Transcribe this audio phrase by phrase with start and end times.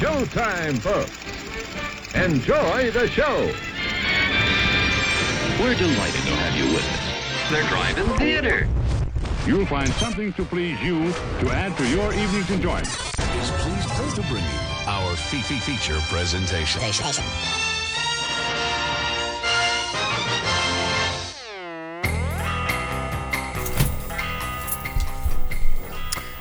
[0.00, 1.12] showtime, folks.
[2.14, 3.52] Enjoy the show.
[5.62, 7.50] We're delighted to have you with us.
[7.50, 8.66] They're driving theater.
[9.46, 12.86] You'll find something to please you to add to your evening's enjoyment.
[12.86, 16.80] is pleased to bring you our Fifi feature presentation.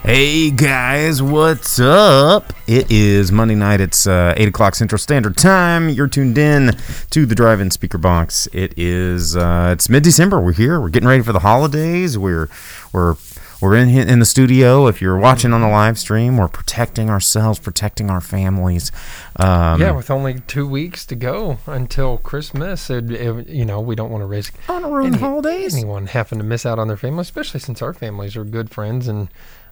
[0.02, 2.53] Hey guys, what's up?
[2.70, 3.82] It is Monday night.
[3.82, 5.90] It's uh, eight o'clock Central Standard Time.
[5.90, 6.73] You're tuned in
[7.09, 8.48] to the Drive-In Speaker Box.
[8.54, 10.40] It is uh, it's mid-December.
[10.40, 10.80] We're here.
[10.80, 12.16] We're getting ready for the holidays.
[12.16, 12.48] We're
[12.94, 13.16] we're
[13.59, 14.86] we're in in the studio.
[14.86, 18.92] If you're watching on the live stream, we're protecting ourselves, protecting our families.
[19.38, 23.95] Um, yeah, with only two weeks to go until Christmas, it, it- you know, we
[23.95, 25.73] don't want to risk on ruin any- holidays.
[25.76, 29.08] anyone having to miss out on their family, especially since our families are good friends
[29.08, 29.28] and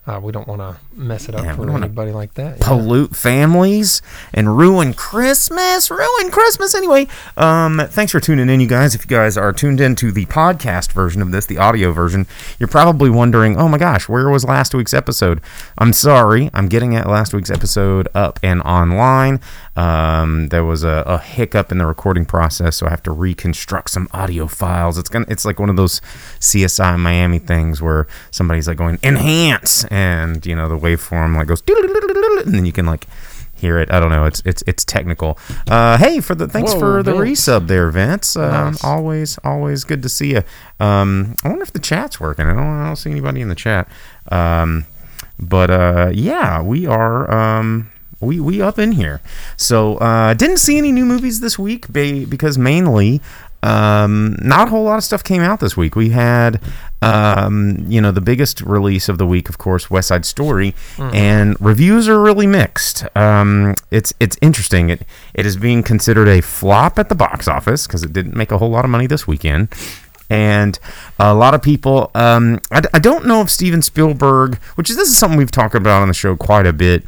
[0.08, 2.58] uh, we don't want to mess it up Yeah, for anybody like that.
[2.59, 2.66] yeah.
[2.67, 4.02] pollute families
[4.33, 5.91] and ruin Christmas.
[5.91, 7.08] Ruin Christmas anyway.
[7.36, 8.95] Um, thanks for tuning in, you guys.
[8.95, 12.25] If you guys are tuned in to the podcast version of this, the audio version,
[12.58, 15.41] you're probably wondering, oh my gosh, where was last week's episode?
[15.77, 19.39] I'm sorry, I'm getting at last week's episode up and online.
[19.75, 23.89] Um, there was a, a hiccup in the recording process, so I have to reconstruct
[23.92, 24.97] some audio files.
[24.97, 25.99] It's gonna, it's like one of those
[26.39, 29.97] CSI Miami things where somebody's like going enhance, and
[30.45, 31.62] you know the waveform like goes,
[32.45, 33.08] and then you can like
[33.56, 33.92] hear it.
[33.92, 34.26] I don't know.
[34.26, 35.38] It's it's it's technical.
[35.67, 37.42] Uh, hey, for the thanks Whoa, for the Vince.
[37.42, 38.36] resub there, Vince.
[38.36, 38.84] Um, Nice.
[38.84, 40.44] Always always good to see you.
[40.80, 42.45] Um, I wonder if the chat's working.
[42.45, 43.88] I don't I don't see anybody in the chat.
[44.31, 44.86] Um,
[45.39, 47.30] but uh, yeah, we are.
[47.32, 49.22] Um, we, we up in here.
[49.58, 53.21] So uh, didn't see any new movies this week ba- because mainly
[53.64, 55.95] um, not a whole lot of stuff came out this week.
[55.95, 56.62] We had
[57.02, 60.76] um, you know the biggest release of the week, of course, West Side Story,
[61.14, 63.06] and reviews are really mixed.
[63.16, 64.90] Um, it's it's interesting.
[64.90, 65.04] It
[65.34, 68.58] it is being considered a flop at the box office because it didn't make a
[68.58, 69.70] whole lot of money this weekend
[70.30, 70.78] and
[71.20, 75.10] a lot of people um, I, I don't know if steven spielberg which is this
[75.10, 77.04] is something we've talked about on the show quite a bit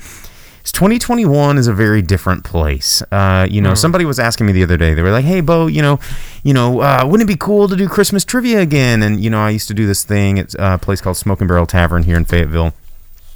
[0.64, 3.02] 2021 is a very different place.
[3.12, 5.68] Uh, you know somebody was asking me the other day they were like hey bo
[5.68, 6.00] you know
[6.44, 9.04] you know uh, wouldn't it be cool to do christmas trivia again?
[9.04, 11.66] And you know i used to do this thing at a place called Smoking barrel
[11.66, 12.74] tavern here in fayetteville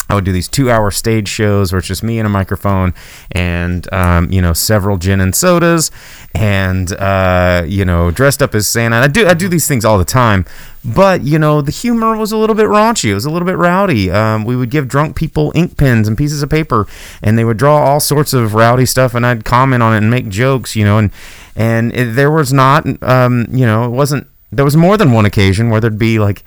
[0.09, 2.93] I would do these two-hour stage shows where it's just me and a microphone,
[3.31, 5.91] and um, you know several gin and sodas,
[6.35, 8.97] and uh, you know dressed up as Santa.
[8.97, 10.45] I do I do these things all the time,
[10.83, 13.09] but you know the humor was a little bit raunchy.
[13.11, 14.11] It was a little bit rowdy.
[14.11, 16.85] Um, we would give drunk people ink pens and pieces of paper,
[17.21, 20.11] and they would draw all sorts of rowdy stuff, and I'd comment on it and
[20.11, 20.75] make jokes.
[20.75, 21.11] You know, and
[21.55, 25.25] and it, there was not um, you know it wasn't there was more than one
[25.25, 26.43] occasion where there'd be like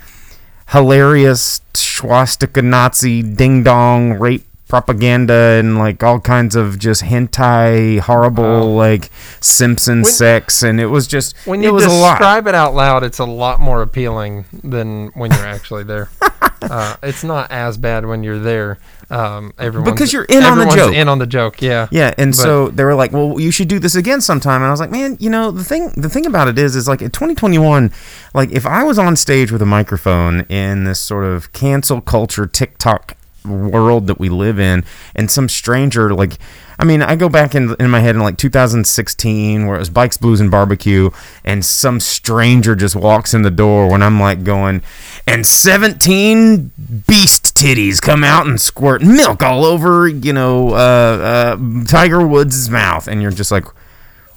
[0.69, 8.75] hilarious swastika Nazi ding dong rape propaganda and like all kinds of just hentai horrible
[8.75, 9.11] like
[9.41, 12.15] Simpson When- sex and it was just When it you was a lot.
[12.19, 16.09] describe it out loud, it's a lot more appealing than when you're actually there.
[16.63, 18.79] uh, it's not as bad when you're there.
[19.09, 20.93] Um, everyone's, Because you're in on the joke.
[20.95, 21.87] In on the joke, yeah.
[21.91, 24.67] Yeah, and But- so they were like, "Well, you should do this again sometime." And
[24.67, 27.03] I was like, "Man, you know, the thing the thing about it is is like
[27.03, 27.93] in 2021,
[28.35, 32.47] like if I was on stage with a microphone in this sort of cancel culture
[32.47, 34.85] TikTok world that we live in
[35.15, 36.39] and some stranger like
[36.79, 39.91] I mean, I go back in in my head in like 2016 where it was
[39.91, 41.11] bikes, blues, and barbecue,
[41.45, 44.83] and some stranger just walks in the door when I'm like going,
[45.27, 46.73] and 17
[47.07, 52.69] beast titties come out and squirt milk all over, you know, uh, uh, Tiger Woods'
[52.69, 53.65] mouth, and you're just like,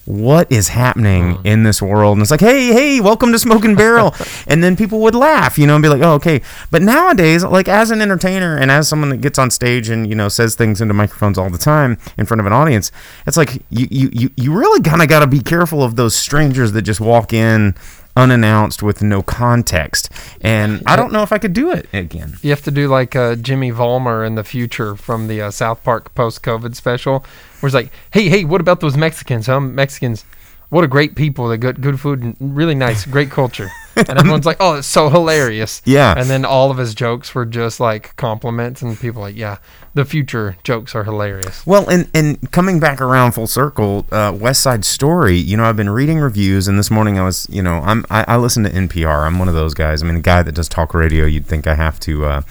[0.10, 1.42] what is happening oh.
[1.44, 2.18] in this world?
[2.18, 4.16] And it's like, hey, hey, welcome to Smoking Barrel.
[4.48, 6.42] and then people would laugh, you know, and be like, oh, okay.
[6.72, 10.16] But nowadays, like as an entertainer and as someone that gets on stage and, you
[10.16, 12.92] know, says things into microphones all the time in front of an audience,
[13.28, 16.16] it's like you, you, you, you really kind of got to be careful of those
[16.16, 17.76] strangers that just walk in
[18.20, 20.10] unannounced with no context.
[20.42, 22.38] And I don't know if I could do it again.
[22.42, 25.84] You have to do like uh, Jimmy Valmer in the future from the uh, South
[25.84, 27.26] Park post-COVID special,
[27.60, 29.48] where it's like, "Hey, hey, what about those Mexicans?
[29.48, 29.60] Huh?
[29.60, 30.26] Mexicans,
[30.70, 31.48] what a great people!
[31.48, 33.70] They got good food and really nice, great culture."
[34.08, 36.14] And everyone's like, "Oh, it's so hilarious!" Yeah.
[36.18, 39.58] And then all of his jokes were just like compliments, and people like, "Yeah,
[39.94, 44.62] the future jokes are hilarious." Well, and and coming back around full circle, uh, West
[44.62, 45.38] Side Story.
[45.38, 48.26] You know, I've been reading reviews, and this morning I was, you know, I'm I,
[48.28, 49.26] I listen to NPR.
[49.26, 50.04] I'm one of those guys.
[50.04, 51.26] I mean, a guy that does talk radio.
[51.26, 52.26] You'd think I have to.
[52.26, 52.42] Uh,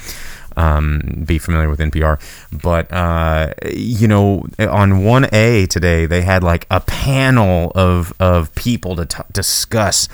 [0.56, 6.42] um, be familiar with NPR, but uh, you know, on one A today they had
[6.42, 10.08] like a panel of of people to t- discuss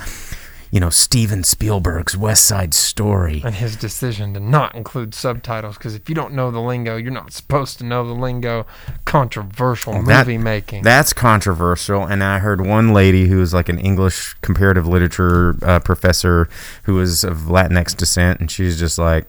[0.74, 3.40] you know, Steven Spielberg's West Side Story.
[3.44, 7.12] and his decision to not include subtitles because if you don't know the lingo, you're
[7.12, 8.66] not supposed to know the lingo.
[9.04, 10.82] Controversial That- movie making.
[10.82, 12.02] That's controversial.
[12.02, 16.48] And I heard one lady who was like an English comparative literature uh, professor
[16.82, 19.28] who was of Latinx descent, and she's just like,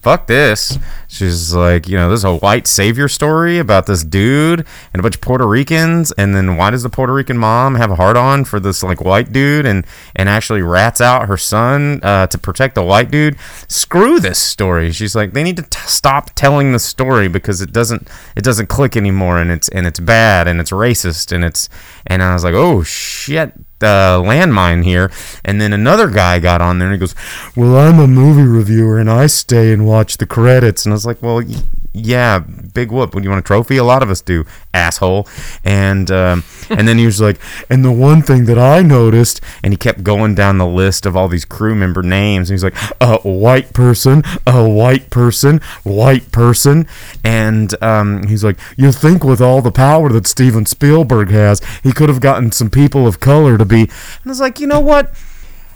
[0.00, 0.78] fuck this.
[1.08, 5.02] She's like, you know, this is a white savior story about this dude and a
[5.02, 6.12] bunch of Puerto Ricans.
[6.12, 9.00] And then why does the Puerto Rican mom have a hard on for this like
[9.00, 9.86] white dude and,
[10.16, 13.38] and actually rats out her son uh, to protect the white dude?
[13.68, 14.92] Screw this story.
[14.92, 18.68] She's like, they need to t- stop telling the story because it doesn't it doesn't
[18.68, 21.68] click anymore and it's and it's bad and it's racist and it's
[22.06, 23.52] and I was like, oh shit
[23.82, 25.10] uh, landmine here.
[25.44, 27.14] And then another guy got on there and he goes,
[27.56, 30.84] Well, I'm a movie reviewer and I stay and watch the credits.
[30.84, 31.42] And I was like, Well,
[31.92, 33.14] yeah, big whoop.
[33.14, 33.76] Would you want a trophy?
[33.76, 35.26] A lot of us do, asshole.
[35.64, 39.72] And um, and then he was like, and the one thing that I noticed, and
[39.72, 42.48] he kept going down the list of all these crew member names.
[42.48, 46.86] And he's like, a white person, a white person, white person,
[47.24, 51.92] and um, he's like, you think with all the power that Steven Spielberg has, he
[51.92, 53.82] could have gotten some people of color to be.
[53.82, 53.90] And
[54.26, 55.12] I was like, you know what?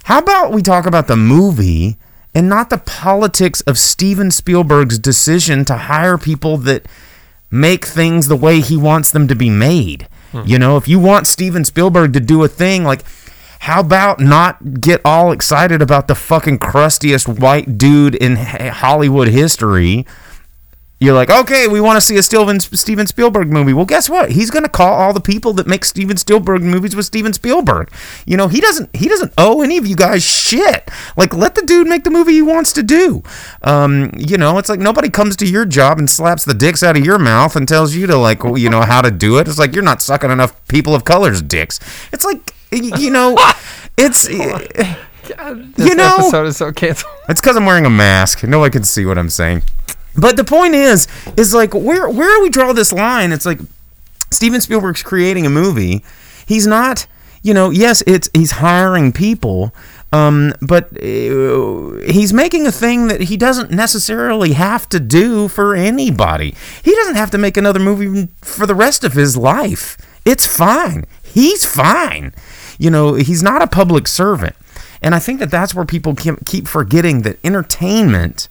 [0.05, 1.96] How about we talk about the movie
[2.35, 6.87] and not the politics of Steven Spielberg's decision to hire people that
[7.51, 10.09] make things the way he wants them to be made?
[10.33, 10.43] Hmm.
[10.45, 13.05] You know, if you want Steven Spielberg to do a thing, like,
[13.61, 20.05] how about not get all excited about the fucking crustiest white dude in Hollywood history?
[21.00, 23.73] You're like, okay, we want to see a Steven, Steven Spielberg movie.
[23.75, 24.31] Well, guess what?
[24.31, 27.91] He's going to call all the people that make Steven Spielberg movies with Steven Spielberg.
[28.25, 30.88] You know, he doesn't he doesn't owe any of you guys shit.
[31.17, 33.23] Like, let the dude make the movie he wants to do.
[33.62, 36.97] Um, you know, it's like nobody comes to your job and slaps the dicks out
[36.97, 39.49] of your mouth and tells you to like, you know, how to do it.
[39.49, 41.81] It's like you're not sucking enough people of color's dicks.
[42.12, 43.37] It's like, you know,
[43.99, 47.12] it's this you know- episode is so canceled.
[47.29, 48.44] it's because I'm wearing a mask.
[48.44, 49.62] No one can see what I'm saying.
[50.16, 53.32] But the point is, is like where where do we draw this line?
[53.32, 53.58] It's like
[54.31, 56.05] Steven Spielberg's creating a movie.
[56.46, 57.06] He's not,
[57.43, 59.75] you know, yes, it's he's hiring people,
[60.12, 65.75] um, but uh, he's making a thing that he doesn't necessarily have to do for
[65.75, 66.55] anybody.
[66.82, 69.96] He doesn't have to make another movie for the rest of his life.
[70.25, 71.05] It's fine.
[71.22, 72.32] He's fine.
[72.78, 74.55] You know, he's not a public servant.
[75.02, 78.49] And I think that that's where people keep keep forgetting that entertainment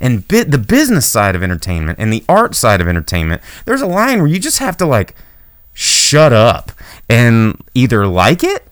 [0.00, 4.18] and the business side of entertainment and the art side of entertainment, there's a line
[4.18, 5.14] where you just have to like
[5.74, 6.72] shut up
[7.08, 8.66] and either like it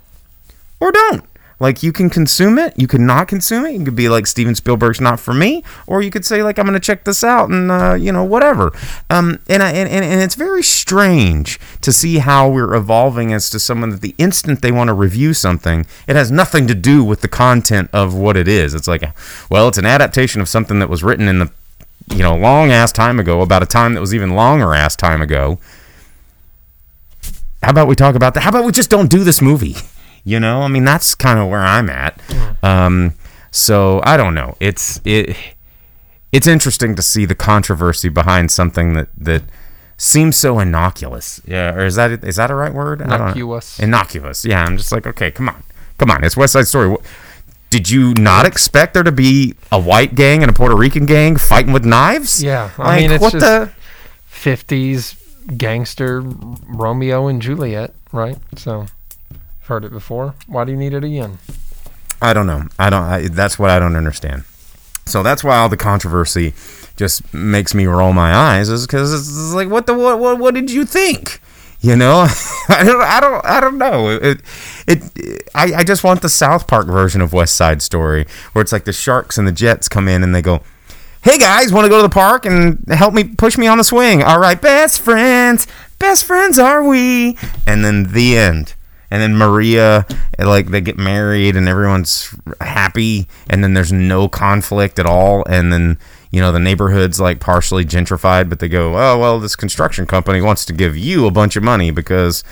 [0.81, 1.25] or don't.
[1.59, 3.73] Like you can consume it, you can not consume it.
[3.73, 6.67] You could be like Steven Spielberg's not for me, or you could say like I'm
[6.67, 8.73] going to check this out and uh, you know whatever.
[9.09, 13.49] Um, and, I, and and and it's very strange to see how we're evolving as
[13.51, 17.03] to someone that the instant they want to review something, it has nothing to do
[17.03, 18.75] with the content of what it is.
[18.75, 19.05] It's like,
[19.51, 21.51] well, it's an adaptation of something that was written in the
[22.09, 25.23] you know long ass time ago about a time that was even longer ass time
[25.23, 25.59] ago.
[27.63, 28.43] How about we talk about that?
[28.43, 29.77] How about we just don't do this movie?
[30.27, 32.21] You know, I mean, that's kind of where I'm at.
[32.63, 33.15] Um,
[33.53, 34.57] so I don't know.
[34.59, 35.37] It's it.
[36.33, 39.43] It's interesting to see the controversy behind something that that
[39.97, 41.41] seems so innocuous.
[41.47, 43.03] Yeah, or is that is that a right word?
[43.03, 43.25] I don't know.
[43.27, 43.79] Innocuous.
[43.79, 44.45] Innocuous.
[44.45, 45.63] Yeah, I'm just like, okay, come on,
[45.97, 46.25] come on.
[46.25, 46.97] It's West Side Story.
[47.71, 51.37] Did you not expect there to be a white gang and a Puerto Rican gang
[51.37, 52.43] fighting with knives?
[52.43, 53.71] Yeah, I Like, mean it's what just the?
[54.31, 55.17] 50s
[55.57, 58.37] gangster Romeo and Juliet, right?
[58.57, 58.87] So,
[59.67, 60.37] I've heard it before.
[60.47, 61.41] Why do you need it again?
[62.23, 62.69] I don't know.
[62.79, 63.03] I don't.
[63.03, 64.45] I, that's what I don't understand.
[65.07, 66.55] So that's why all the controversy
[66.95, 70.55] just makes me roll my eyes, is because it's like, what the what, what what
[70.55, 71.41] did you think?
[71.81, 72.29] You know,
[72.69, 74.11] I don't I don't I don't know.
[74.11, 74.41] It,
[74.87, 78.71] it I I just want the South Park version of West Side Story, where it's
[78.71, 80.63] like the Sharks and the Jets come in and they go.
[81.23, 83.85] Hey guys, want to go to the park and help me push me on the
[83.85, 84.23] swing?
[84.23, 85.67] All right, best friends,
[85.99, 87.37] best friends are we?
[87.67, 88.77] And then the end
[89.11, 90.07] and then Maria,
[90.39, 95.73] like they get married and everyone's happy, and then there's no conflict at all, and
[95.73, 95.99] then
[96.31, 100.41] you know the neighborhood's like partially gentrified, but they go, oh well, this construction company
[100.41, 102.45] wants to give you a bunch of money because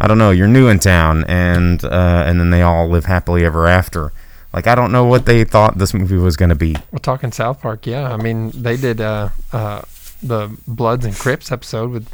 [0.00, 3.44] I don't know, you're new in town, and uh, and then they all live happily
[3.44, 4.12] ever after.
[4.52, 6.76] Like I don't know what they thought this movie was going to be.
[6.90, 8.12] We're talking South Park, yeah.
[8.12, 9.82] I mean, they did uh, uh,
[10.22, 12.08] the Bloods and Crips episode with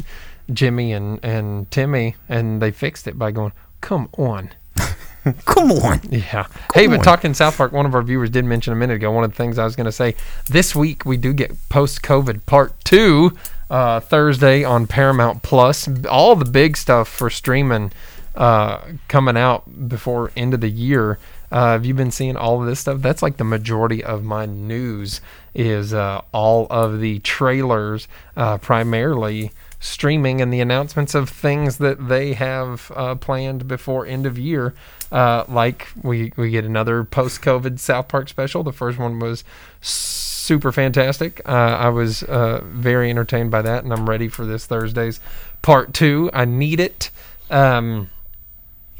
[0.52, 4.50] Jimmy and, and Timmy, and they fixed it by going, come on.
[5.44, 6.46] Come on, Yeah.
[6.72, 7.04] hey, but on.
[7.04, 9.10] talking South Park, one of our viewers did mention a minute ago.
[9.12, 10.14] One of the things I was going to say
[10.46, 13.36] this week we do get post COVID part two
[13.68, 15.86] uh, Thursday on Paramount Plus.
[16.06, 17.92] All the big stuff for streaming
[18.36, 21.18] uh, coming out before end of the year.
[21.50, 23.00] Uh, have you been seeing all of this stuff?
[23.02, 25.20] That's like the majority of my news
[25.54, 28.06] is uh, all of the trailers,
[28.36, 34.26] uh, primarily streaming and the announcements of things that they have uh, planned before end
[34.26, 34.74] of year.
[35.10, 38.62] Uh, like we we get another post COVID South Park special.
[38.62, 39.42] The first one was
[39.80, 41.40] super fantastic.
[41.48, 45.20] Uh, I was uh, very entertained by that, and I'm ready for this Thursday's
[45.62, 46.30] part two.
[46.34, 47.10] I need it.
[47.50, 48.10] Um,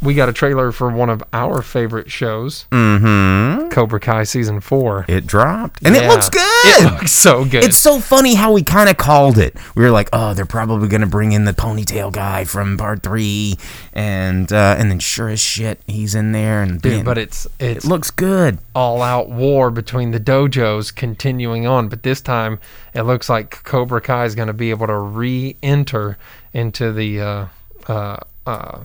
[0.01, 3.69] we got a trailer for one of our favorite shows, Mm-hmm.
[3.71, 5.05] Cobra Kai season four.
[5.09, 6.41] It dropped, and it looks good.
[6.65, 7.65] It looks so good.
[7.65, 9.57] It's so funny how we kind of called it.
[9.75, 13.03] We were like, "Oh, they're probably going to bring in the ponytail guy from part
[13.03, 13.57] three,
[13.93, 17.47] and uh, and then sure as shit, he's in there, and Dude, man, but it's
[17.59, 18.59] it's it looks good.
[18.75, 22.59] all out war between the dojos continuing on, but this time
[22.95, 26.19] it looks like Cobra Kai is going to be able to re-enter
[26.53, 27.47] into the uh,
[27.87, 28.81] uh, uh,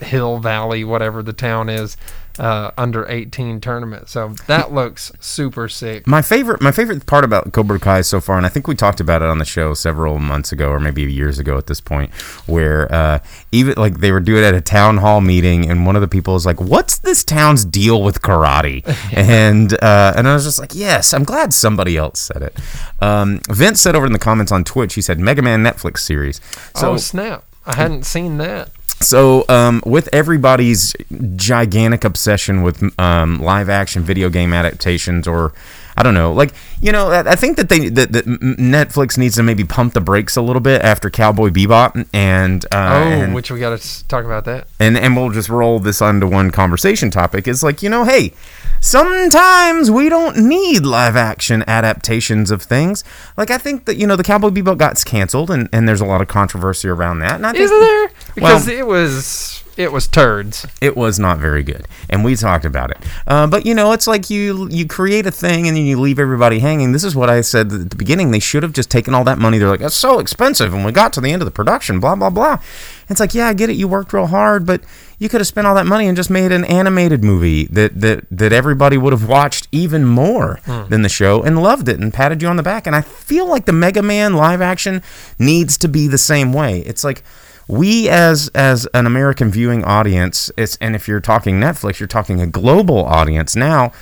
[0.00, 1.96] Hill Valley, whatever the town is,
[2.40, 4.08] uh, under 18 tournament.
[4.08, 6.06] So that looks super sick.
[6.06, 8.98] My favorite, my favorite part about Cobra Kai so far, and I think we talked
[8.98, 12.12] about it on the show several months ago, or maybe years ago at this point,
[12.46, 13.18] where uh,
[13.52, 16.08] even like they were doing it at a town hall meeting, and one of the
[16.08, 18.82] people was like, "What's this town's deal with karate?"
[19.16, 22.58] and uh, and I was just like, "Yes, I'm glad somebody else said it."
[23.02, 26.40] Um, Vince said over in the comments on Twitch, he said Mega Man Netflix series.
[26.74, 27.44] So oh snap!
[27.66, 28.70] I hadn't seen that.
[29.02, 30.94] So, um, with everybody's
[31.36, 35.52] gigantic obsession with um, live action video game adaptations, or
[36.00, 39.34] I don't know, like you know, I I think that they that, that Netflix needs
[39.36, 42.68] to maybe pump the brakes a little bit after Cowboy Bebop, and uh,
[43.04, 44.66] Oh, and, which we got to talk about that.
[44.78, 47.46] and and we'll just roll this onto one conversation topic.
[47.46, 48.32] Is like you know, hey,
[48.80, 53.04] sometimes we don't need live action adaptations of things.
[53.36, 56.04] Like I think that you know, the Cowboy Bebop got canceled, and and there's a
[56.06, 57.40] lot of controversy around that.
[57.40, 58.10] Think Is there?
[58.34, 60.66] Because Well- it was it was turds.
[60.80, 62.98] it was not very good and we talked about it.
[63.26, 66.18] Uh, but you know it's like you you create a thing and then you leave
[66.18, 66.92] everybody hanging.
[66.92, 68.30] This is what i said at the beginning.
[68.30, 69.58] They should have just taken all that money.
[69.58, 72.14] They're like that's so expensive and we got to the end of the production blah
[72.14, 72.58] blah blah.
[73.08, 73.76] It's like yeah i get it.
[73.76, 74.82] You worked real hard but
[75.18, 78.24] you could have spent all that money and just made an animated movie that that,
[78.30, 82.42] that everybody would have watched even more than the show and loved it and patted
[82.42, 82.86] you on the back.
[82.86, 85.02] And i feel like the mega man live action
[85.38, 86.80] needs to be the same way.
[86.80, 87.22] It's like
[87.70, 90.50] we as as an American viewing audience,
[90.80, 93.92] and if you're talking Netflix, you're talking a global audience now.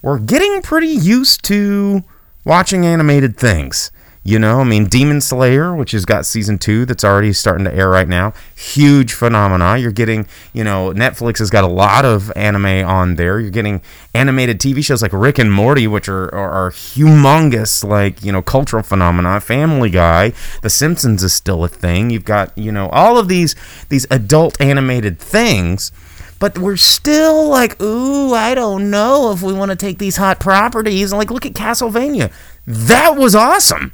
[0.00, 2.04] We're getting pretty used to
[2.44, 3.90] watching animated things.
[4.22, 7.74] You know, I mean, Demon Slayer, which has got season two that's already starting to
[7.74, 9.78] air right now, huge phenomena.
[9.78, 13.40] You're getting, you know, Netflix has got a lot of anime on there.
[13.40, 13.80] You're getting
[14.14, 18.42] animated TV shows like Rick and Morty, which are, are, are humongous, like, you know,
[18.42, 19.40] cultural phenomena.
[19.40, 22.10] Family Guy, The Simpsons is still a thing.
[22.10, 23.56] You've got, you know, all of these
[23.88, 25.92] these adult animated things
[26.38, 30.40] but we're still like, ooh, I don't know if we want to take these hot
[30.40, 31.12] properties.
[31.12, 32.32] Like, look at Castlevania.
[32.66, 33.92] That was awesome.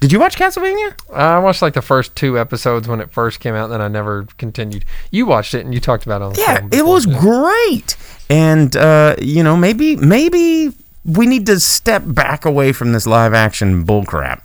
[0.00, 0.94] Did you watch Castlevania?
[1.12, 3.88] I watched like the first two episodes when it first came out, and then I
[3.88, 4.84] never continued.
[5.10, 7.18] You watched it and you talked about it on the Yeah, it was yeah.
[7.18, 7.96] great.
[8.30, 10.72] And uh, you know, maybe maybe
[11.04, 14.42] we need to step back away from this live action bullcrap.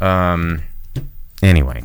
[0.00, 0.62] Um.
[1.42, 1.84] Anyway,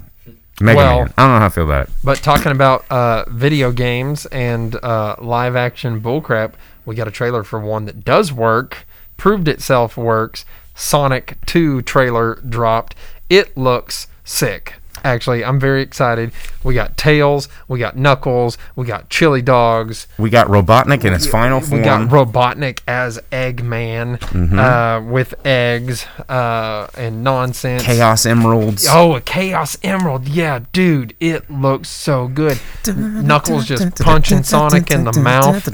[0.60, 1.14] Mega Well- Man.
[1.16, 1.94] I don't know how I feel about it.
[2.04, 6.54] But talking about uh, video games and uh, live action bullcrap,
[6.86, 10.46] we got a trailer for one that does work, proved itself works.
[10.76, 12.96] Sonic 2 trailer dropped.
[13.30, 14.76] It looks sick.
[15.06, 16.32] Actually, I'm very excited.
[16.64, 21.28] We got Tails, we got Knuckles, we got Chili Dogs, We got Robotnik in his
[21.28, 21.82] final form.
[21.82, 24.58] we got Robotnik as Eggman Mm-hmm.
[24.58, 27.84] uh, with eggs uh, and nonsense.
[27.84, 28.88] Chaos Emeralds.
[28.90, 30.30] Oh, a Chaos Emerald.
[30.30, 32.62] Yeah, dude, it looks so good.
[32.88, 35.68] Knuckles just punching Sonic in the mouth.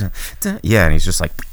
[0.63, 1.45] Yeah, and he's just like, "Blah!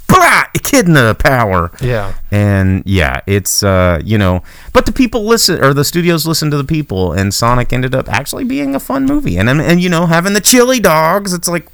[0.57, 1.71] Echidna power.
[1.81, 2.15] Yeah.
[2.31, 6.57] And yeah, it's uh, you know, but the people listen or the studios listen to
[6.57, 9.37] the people, and Sonic ended up actually being a fun movie.
[9.39, 11.69] And and, and you know, having the chili dogs, it's like.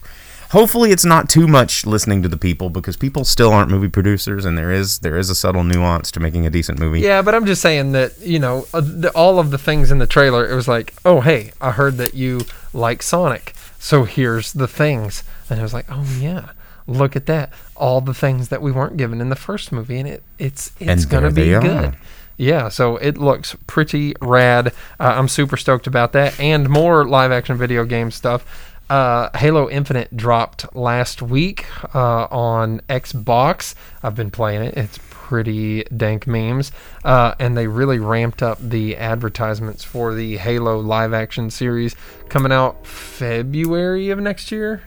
[0.53, 4.45] Hopefully, it's not too much listening to the people because people still aren't movie producers,
[4.45, 7.01] and there is there is a subtle nuance to making a decent movie.
[7.01, 8.83] Yeah, but I'm just saying that, you know, uh,
[9.15, 12.12] all of the things in the trailer, it was like, oh, hey, I heard that
[12.12, 12.43] you
[12.75, 13.55] like Sonic.
[13.79, 15.25] So here's the things.
[15.49, 16.51] And I was like, oh, yeah.
[16.87, 17.53] Look at that.
[17.77, 19.99] All the things that we weren't given in the first movie.
[19.99, 21.65] And it it's it's And to be good.
[21.65, 21.97] are.
[22.37, 24.69] Yeah, so it looks pretty rad.
[24.99, 26.39] Uh, I'm super stoked about that.
[26.41, 28.71] And more live action video game stuff.
[28.91, 33.75] Uh, Halo Infinite dropped last week uh, on Xbox.
[34.03, 34.77] I've been playing it.
[34.77, 36.73] It's pretty dank memes.
[37.05, 41.95] Uh, and they really ramped up the advertisements for the Halo live action series
[42.29, 44.83] coming out February of next year.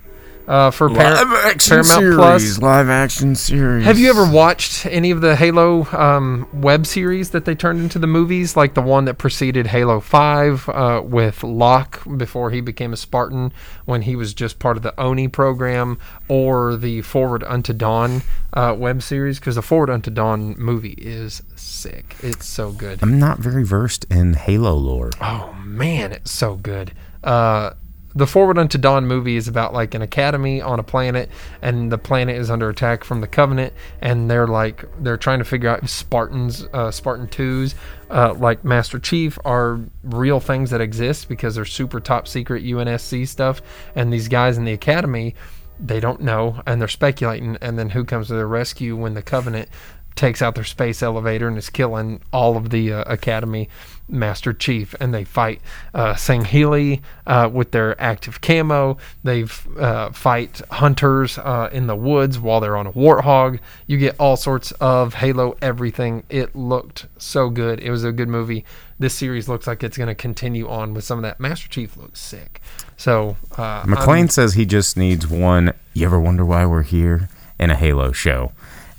[0.48, 2.62] Uh, for Par- live action Paramount series, Plus.
[2.62, 3.86] live action series.
[3.86, 8.00] Have you ever watched any of the Halo um, web series that they turned into
[8.00, 12.94] the movies, like the one that preceded Halo Five uh, with Locke before he became
[12.94, 13.52] a Spartan,
[13.86, 15.98] when he was just part of the Oni program,
[16.28, 18.22] or the Forward Unto Dawn
[18.54, 19.40] uh, web series?
[19.40, 22.16] Because the Forward Unto Dawn movie is sick.
[22.22, 23.00] It's so good.
[23.02, 25.12] I'm not very versed in Halo lore.
[25.22, 26.94] Oh man, it's so good.
[27.24, 27.72] Uh,
[28.16, 31.30] the Forward Unto Dawn movie is about like an academy on a planet,
[31.62, 35.46] and the planet is under attack from the Covenant, and they're like they're trying to
[35.46, 37.76] figure out if Spartans, uh, Spartan twos,
[38.10, 43.28] uh, like Master Chief, are real things that exist because they're super top secret UNSC
[43.28, 43.62] stuff,
[43.96, 45.36] and these guys in the academy.
[45.78, 47.58] They don't know, and they're speculating.
[47.60, 49.68] And then who comes to their rescue when the Covenant
[50.16, 53.70] takes out their space elevator and is killing all of the uh, Academy
[54.08, 55.62] Master Chief, and they fight
[55.94, 58.98] uh, Sangheili uh, with their active camo.
[59.24, 59.46] They
[59.80, 63.60] uh, fight hunters uh, in the woods while they're on a warthog.
[63.88, 66.24] You get all sorts of Halo everything.
[66.30, 67.80] It looked so good.
[67.80, 68.66] It was a good movie.
[69.00, 71.40] This series looks like it's going to continue on with some of that.
[71.40, 72.62] Master Chief looks sick.
[72.98, 75.74] So uh, McLean I'm- says he just needs one.
[75.94, 78.52] You ever wonder why we're here in a Halo show?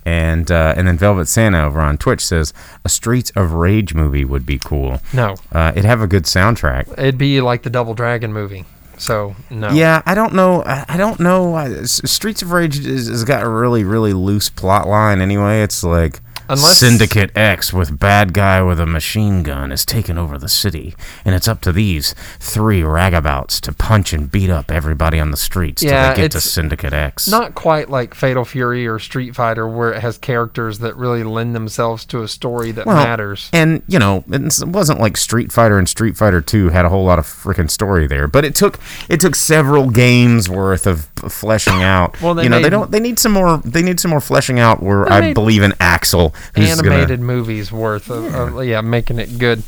[0.06, 2.52] And uh, and then Velvet Santa over on Twitch says
[2.84, 5.00] a Streets of Rage movie would be cool.
[5.12, 6.92] no, Uh, it'd have a good soundtrack.
[6.96, 8.64] it'd be like the Double Dragon movie.
[8.98, 9.68] So no.
[9.70, 10.62] Yeah, I don't know.
[10.62, 11.82] I, I don't know.
[11.84, 15.20] Streets of Rage has got a really, really loose plot line.
[15.20, 20.16] Anyway, it's like Unless- Syndicate X with bad guy with a machine gun has taken
[20.18, 24.70] over the city, and it's up to these three ragabouts to punch and beat up
[24.70, 27.28] everybody on the streets Yeah, till they get to Syndicate X.
[27.28, 31.54] not quite like Fatal Fury or Street Fighter, where it has characters that really lend
[31.54, 33.50] themselves to a story that Well, matters.
[33.52, 37.04] And you know, it wasn't like Street Fighter and Street Fighter Two had a whole
[37.04, 41.82] lot of freaking story there, but it took it took several games worth of fleshing
[41.82, 42.20] out.
[42.20, 42.90] Well, you know, they don't.
[42.90, 43.58] They need some more.
[43.64, 44.82] They need some more fleshing out.
[44.82, 47.22] Where I made believe in Axel, who's Animated gonna.
[47.22, 49.62] movies worth of, of yeah, making it good.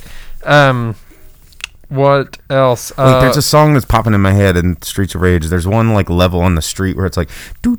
[0.45, 0.95] Um,
[1.89, 2.93] what else?
[2.99, 5.47] Wait, Uh, there's a song that's popping in my head in Streets of Rage.
[5.47, 7.31] There's one like level on the street where it's like.
[7.65, 7.77] You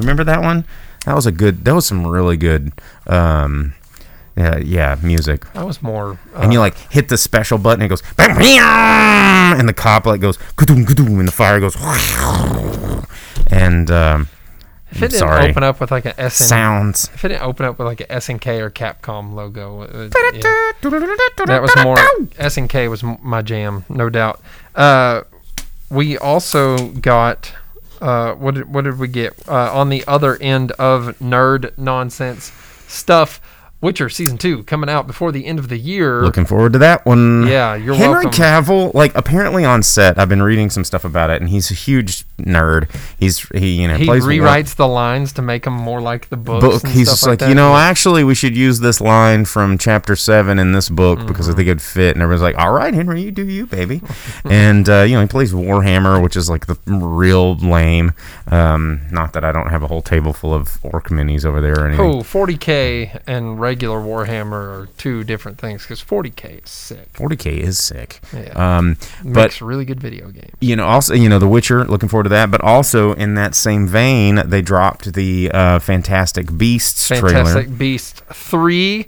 [0.00, 0.64] remember that one?
[1.06, 1.64] That was a good.
[1.64, 2.72] That was some really good.
[3.06, 3.74] Um,
[4.36, 5.50] yeah, yeah, music.
[5.52, 6.18] that was more.
[6.34, 10.20] Uh, and you like hit the special button and it goes and the cop like
[10.20, 11.76] goes "Ka-doom, ka-doom," and the fire goes
[13.50, 14.28] and um
[14.94, 15.50] if it didn't sorry.
[15.50, 18.06] open up with like a SN, sounds if it didn't open up with like a
[18.06, 20.72] SNK or Capcom logo, it yeah.
[21.46, 24.40] that was more SNK was my jam, no doubt.
[24.74, 25.22] Uh,
[25.90, 27.52] we also got
[28.00, 32.52] uh, what did what did we get uh, on the other end of nerd nonsense
[32.88, 33.40] stuff?
[33.80, 36.22] Witcher season two coming out before the end of the year.
[36.22, 38.30] looking forward to that one Yeah, you're henry welcome.
[38.30, 41.74] cavill like apparently on set i've been reading some stuff about it and he's a
[41.74, 46.00] huge nerd he's he you know he one- rewrites the lines to make them more
[46.00, 46.64] like the books.
[46.66, 47.48] book and he's like, that.
[47.48, 51.48] you know actually we should use this line from chapter 7 in this book because
[51.48, 51.56] i Mm-hmm.
[51.58, 54.02] think it'd fit and everyone's like all right henry you do you baby
[54.44, 58.12] and uh, you know he plays warhammer which is like the real lame
[58.48, 61.78] um, not that i don't have a whole table full of orc minis over there
[61.78, 67.12] or anything Oh, 40k and regular Warhammer are two different things because 40k is sick.
[67.12, 68.78] 40k is sick Yeah.
[68.78, 70.50] um, Makes but a really good video game.
[70.60, 73.54] you know also you know the witcher looking forward to that but also in that
[73.54, 79.06] same vein they dropped the uh, fantastic beasts Fantastic trailer Beast 3.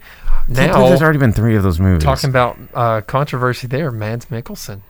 [0.48, 4.82] Now, there's already been three of those movies talking about uh, controversy there, Mads Mikkelsen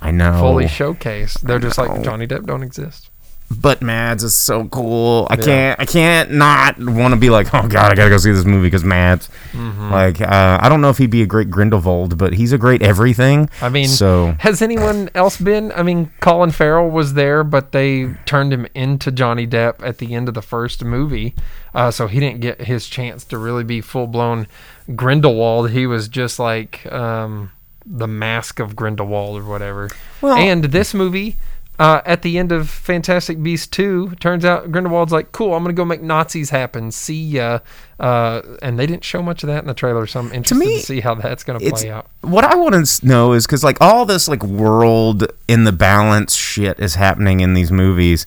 [0.00, 1.40] i know fully showcased.
[1.40, 2.02] They're just like.
[2.02, 3.10] Johnny Depp don't exist.
[3.50, 5.26] But Mads is so cool.
[5.30, 5.44] I Yeah.
[5.44, 8.44] can't, I can't not want to be like, oh god, I gotta go see this
[8.44, 9.28] movie because Mads.
[9.52, 9.90] Mm-hmm.
[9.92, 12.82] Like, uh, I don't know if he'd be a great Grindelwald, but he's a great
[12.82, 13.48] everything.
[13.62, 15.70] I mean, so has anyone else been?
[15.72, 20.14] I mean, Colin Farrell was there, but they turned him into Johnny Depp at the
[20.14, 21.34] end of the first movie,
[21.74, 24.46] uh, so he didn't get his chance to really be full blown
[24.94, 25.70] Grindelwald.
[25.70, 27.52] He was just like um,
[27.84, 29.90] the mask of Grindelwald or whatever.
[30.20, 31.36] Well- and this movie.
[31.78, 35.74] Uh, at the end of Fantastic Beasts 2, turns out Grindelwald's like, cool, I'm going
[35.74, 36.90] to go make Nazis happen.
[36.90, 37.58] See ya.
[38.00, 40.60] Uh, and they didn't show much of that in the trailer, so I'm interested to,
[40.60, 42.08] me, see how that's going to play out.
[42.22, 46.34] what I want to know is because like all this like world in the balance
[46.34, 48.26] shit is happening in these movies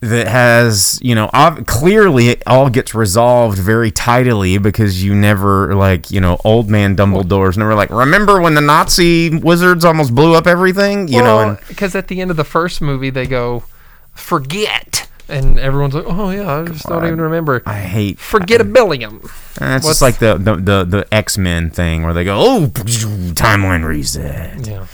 [0.00, 5.74] that has you know ob- clearly it all gets resolved very tidily because you never
[5.74, 10.34] like you know old man Dumbledore's never like remember when the Nazi wizards almost blew
[10.34, 11.08] up everything?
[11.08, 13.64] You know because at the end of the first movie they go
[14.14, 15.08] forget.
[15.28, 17.60] And everyone's like oh yeah i just don't even remember.
[17.66, 21.70] I hate forget a billion It's What's- just like the the the, the X Men
[21.70, 24.64] thing where they go, oh, timeline reset.
[24.66, 24.86] yeah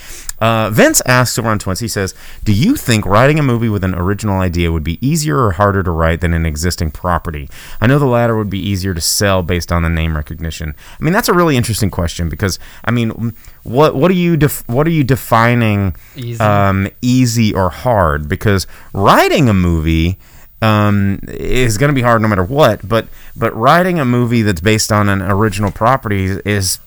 [0.43, 1.79] Uh, Vince asks over on Twitch.
[1.79, 5.39] He says, "Do you think writing a movie with an original idea would be easier
[5.39, 7.49] or harder to write than an existing property?
[7.81, 10.75] I know the latter would be easier to sell based on the name recognition.
[11.01, 14.69] I mean, that's a really interesting question because I mean, what what are you def-
[14.69, 16.41] what are you defining Easy.
[16.41, 18.29] um, easy or hard?
[18.29, 20.19] Because writing a movie."
[20.61, 22.87] um, is going to be hard no matter what.
[22.89, 26.79] But but writing a movie that's based on an original property is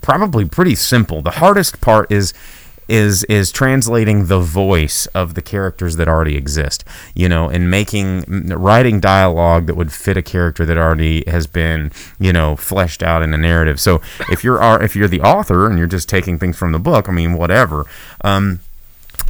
[0.00, 1.20] probably pretty simple.
[1.22, 2.32] The hardest part is
[2.88, 6.84] is is translating the voice of the characters that already exist.
[7.14, 11.92] You know, and making writing dialogue that would fit a character that already has been
[12.18, 13.80] you know fleshed out in a narrative.
[13.80, 17.08] So if you're if you're the author and you're just taking things from the book,
[17.08, 17.86] I mean, whatever.
[18.22, 18.60] Um,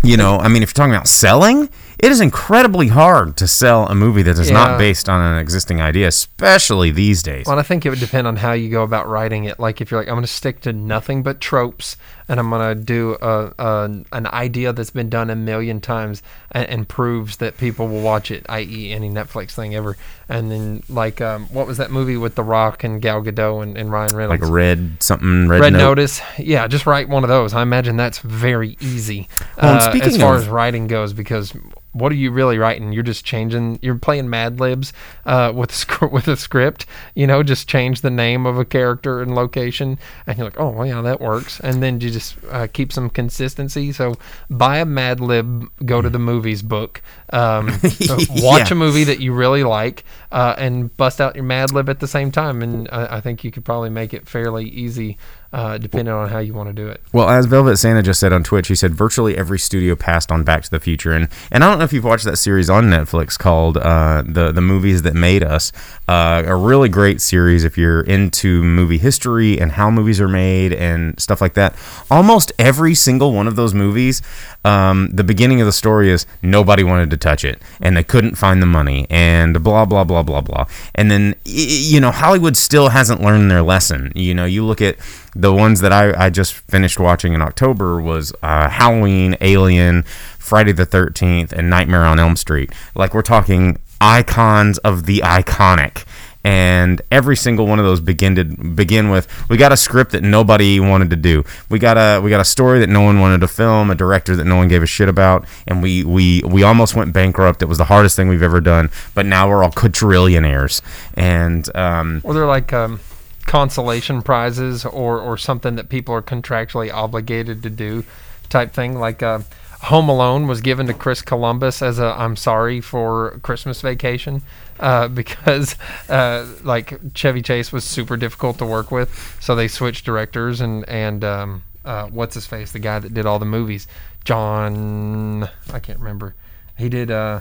[0.02, 3.86] you know, I mean, if you're talking about selling, it is incredibly hard to sell
[3.88, 4.54] a movie that is Yeah.
[4.54, 7.46] not based on an existing idea, especially these days.
[7.46, 9.58] Well, I think it would depend on how you go about writing it.
[9.60, 11.96] Like if you're like, I'm going to stick to nothing but tropes,
[12.28, 16.22] and I'm going to do a, a an idea that's been done a million times
[16.52, 19.96] and, and proves that people will watch it, i.e., any Netflix thing ever.
[20.28, 23.76] And then like, um, what was that movie with The Rock and Gal Gadot and,
[23.76, 24.40] and Ryan Reynolds?
[24.40, 25.78] like a red something, red, Red note.
[25.80, 27.52] Notice, yeah, just write one of those.
[27.52, 29.28] I imagine that's very easy
[29.62, 31.52] Well, uh, speaking as far of- as writing goes, because
[31.94, 32.92] what are you really writing?
[32.92, 33.78] You're just changing.
[33.80, 34.92] You're playing Mad Libs
[35.24, 36.84] uh, with a sc- with a script.
[37.14, 40.70] You know, just change the name of a character and location, and you're like, oh,
[40.70, 41.60] well, yeah, that works.
[41.60, 43.92] And then you just uh, keep some consistency.
[43.92, 44.16] So
[44.50, 47.00] buy a Mad Lib, go to the movies book,
[47.32, 47.66] um,
[48.30, 48.72] watch Yeah.
[48.72, 52.08] a movie that you really like, uh, and bust out your Mad Lib at the
[52.08, 52.62] same time.
[52.62, 55.16] And I, I think you could probably make it fairly easy,
[55.54, 57.00] uh, depending on how you want to do it.
[57.12, 60.42] Well, as Velvet Santa just said on Twitch, he said virtually every studio passed on
[60.42, 62.86] Back to the Future, and and I don't know if you've watched that series on
[62.86, 65.70] Netflix called uh, the the movies that made us.
[66.08, 70.72] Uh, a really great series if you're into movie history and how movies are made
[70.72, 71.76] and stuff like that.
[72.10, 74.22] Almost every single one of those movies,
[74.64, 78.36] um, the beginning of the story is nobody wanted to touch it and they couldn't
[78.36, 80.66] find the money and blah blah blah blah blah.
[80.94, 84.12] And then you know Hollywood still hasn't learned their lesson.
[84.14, 84.96] You know, you look at
[85.34, 90.04] the ones that I, I just finished watching in October was uh, Halloween, Alien,
[90.38, 92.72] Friday the Thirteenth, and Nightmare on Elm Street.
[92.94, 96.04] Like we're talking icons of the iconic.
[96.44, 100.22] And every single one of those begin to begin with we got a script that
[100.22, 101.42] nobody wanted to do.
[101.70, 104.36] We got a we got a story that no one wanted to film, a director
[104.36, 107.62] that no one gave a shit about, and we we we almost went bankrupt.
[107.62, 110.82] It was the hardest thing we've ever done, but now we're all quadrillionaires.
[111.14, 113.00] And um, Or they're like um,
[113.46, 118.04] consolation prizes or, or something that people are contractually obligated to do
[118.48, 118.98] type thing.
[118.98, 119.40] Like uh,
[119.82, 124.42] Home Alone was given to Chris Columbus as a I'm sorry for Christmas vacation
[124.84, 125.74] uh, because
[126.08, 129.08] uh, like Chevy Chase was super difficult to work with.
[129.40, 132.72] So they switched directors and, and um, uh, what's his face?
[132.72, 133.86] The guy that did all the movies.
[134.24, 136.34] John, I can't remember.
[136.78, 137.10] He did.
[137.10, 137.40] Uh,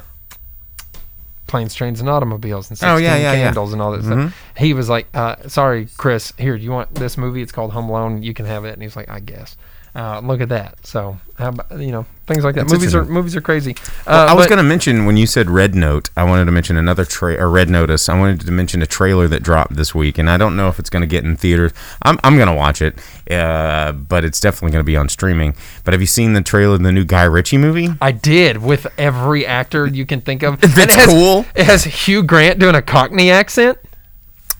[1.47, 3.43] planes, trains, and automobiles and 16 Oh, yeah, yeah, yeah.
[3.43, 4.35] candles and all that stuff.
[4.57, 6.33] He was like, uh, "Sorry, Chris.
[6.37, 7.41] Here, do you want this movie?
[7.41, 8.23] It's called Home Alone.
[8.23, 9.55] You can have it." And he's like, "I guess."
[9.95, 10.85] Uh, look at that.
[10.85, 12.61] So, how about, you know, things like that.
[12.61, 13.75] That's movies are movies are crazy.
[14.07, 16.51] Well, Uh, I was going to mention when you said Red Note, I wanted to
[16.51, 18.09] mention another tra- or Red Notice.
[18.09, 20.79] I wanted to mention a trailer that dropped this week, and I don't know if
[20.79, 21.73] it's going to get in theaters.
[22.01, 22.97] I'm, I'm going to watch it,
[23.29, 25.55] uh, but it's definitely going to be on streaming.
[25.83, 27.89] But have you seen the trailer of the new Guy Ritchie movie?
[28.01, 30.59] I did with every actor you can think of.
[30.61, 31.45] That's it has, cool.
[31.55, 33.77] It has Hugh Grant doing a Cockney accent,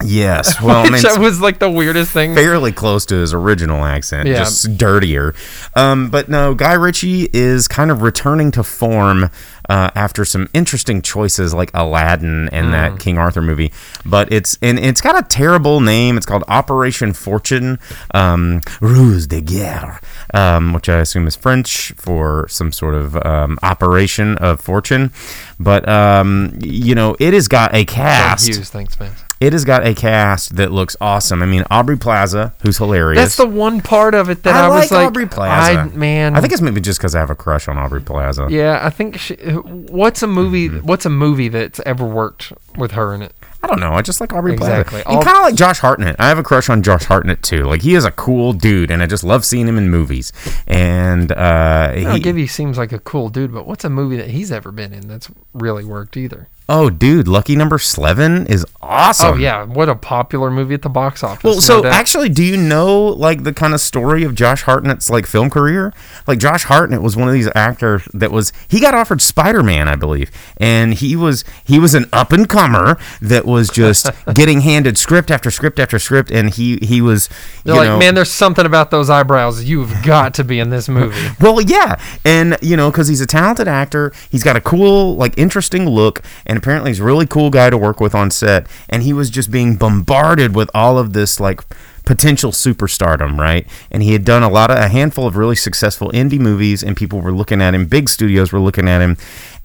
[0.03, 0.55] Yes.
[0.63, 2.35] Well, I mean, was like the weirdest thing.
[2.35, 4.39] fairly close to his original accent, Yeah.
[4.39, 5.33] just dirtier.
[5.75, 9.29] Um, but no, Guy Ritchie is kind of returning to form
[9.69, 12.71] uh, after some interesting choices like Aladdin and Mm.
[12.71, 13.71] that King Arthur movie.
[14.05, 16.17] But it's and it's got a terrible name.
[16.17, 17.79] It's called Operation Fortune,
[18.13, 20.01] um, Ruse de Guerre,
[20.33, 25.11] um, which I assume is French for some sort of um, operation of fortune.
[25.59, 28.47] But um, you know, it has got a cast.
[28.47, 29.11] Hughes, thanks, man.
[29.43, 31.43] It has got a cast that looks awesome.
[31.43, 33.21] I mean, Aubrey Plaza, who's hilarious.
[33.21, 35.79] That's the one part of it that I, I, was like like, Aubrey Plaza.
[35.79, 38.47] I, man, I think it's maybe just because I have a crush on Aubrey Plaza.
[38.49, 40.69] Yeah, I think she, what's a movie?
[40.69, 40.88] Mm-hmm.
[40.88, 43.34] What's a movie that's ever worked with her in it?
[43.62, 43.93] I don't know.
[43.93, 45.01] I just like Aubrey Exactly.
[45.01, 45.17] Plaza.
[45.17, 46.17] And kind of like Josh Hartnett.
[46.19, 47.63] I have a crush on Josh Hartnett too.
[47.63, 50.34] Like he is a cool dude, and I just love seeing him in movies.
[50.67, 54.17] And uh, I he, give you seems like a cool dude, but what's a movie
[54.17, 56.49] that he's ever been in that's really worked either?
[56.69, 59.34] Oh, dude, Lucky Number Slevin is awesome.
[59.34, 61.43] Oh yeah, what a popular movie at the box office.
[61.43, 65.26] Well, so actually, do you know like the kind of story of Josh Hartnett's like
[65.26, 65.93] film career?
[66.26, 69.89] Like Josh Hartnett was one of these actors that was he got offered Spider Man,
[69.89, 74.62] I believe, and he was he was an up and comer that was just getting
[74.62, 77.30] handed script after script after script, and he he was
[77.65, 79.63] They're like, know, man, there's something about those eyebrows.
[79.65, 81.36] You've got to be in this movie.
[81.41, 85.38] Well, yeah, and you know, because he's a talented actor, he's got a cool, like,
[85.38, 88.67] interesting look, and apparently he's a really cool guy to work with on set.
[88.89, 91.61] And he was just being bombarded with all of this, like,
[92.05, 93.65] potential superstardom, right?
[93.89, 96.97] And he had done a lot of a handful of really successful indie movies, and
[96.97, 97.85] people were looking at him.
[97.85, 99.15] Big studios were looking at him,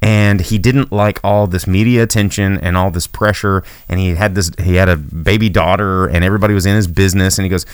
[0.01, 3.65] and he didn't like all this media attention and all this pressure.
[3.89, 7.39] And he had this, he had a baby daughter, and everybody was in his business,
[7.39, 7.67] and he goes.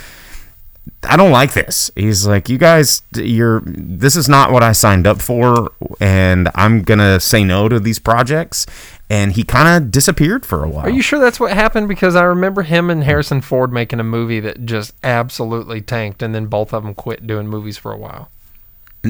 [1.03, 1.91] I don't like this.
[1.97, 3.63] He's like, you guys, you're.
[3.65, 7.99] This is not what I signed up for, and I'm gonna say no to these
[7.99, 8.67] projects.
[9.11, 10.87] And he kind of disappeared for a while.
[10.87, 11.89] Are you sure that's what happened?
[11.89, 16.35] Because I remember him and Harrison Ford making a movie that just absolutely tanked, and
[16.35, 18.31] then both of them quit doing movies for a while.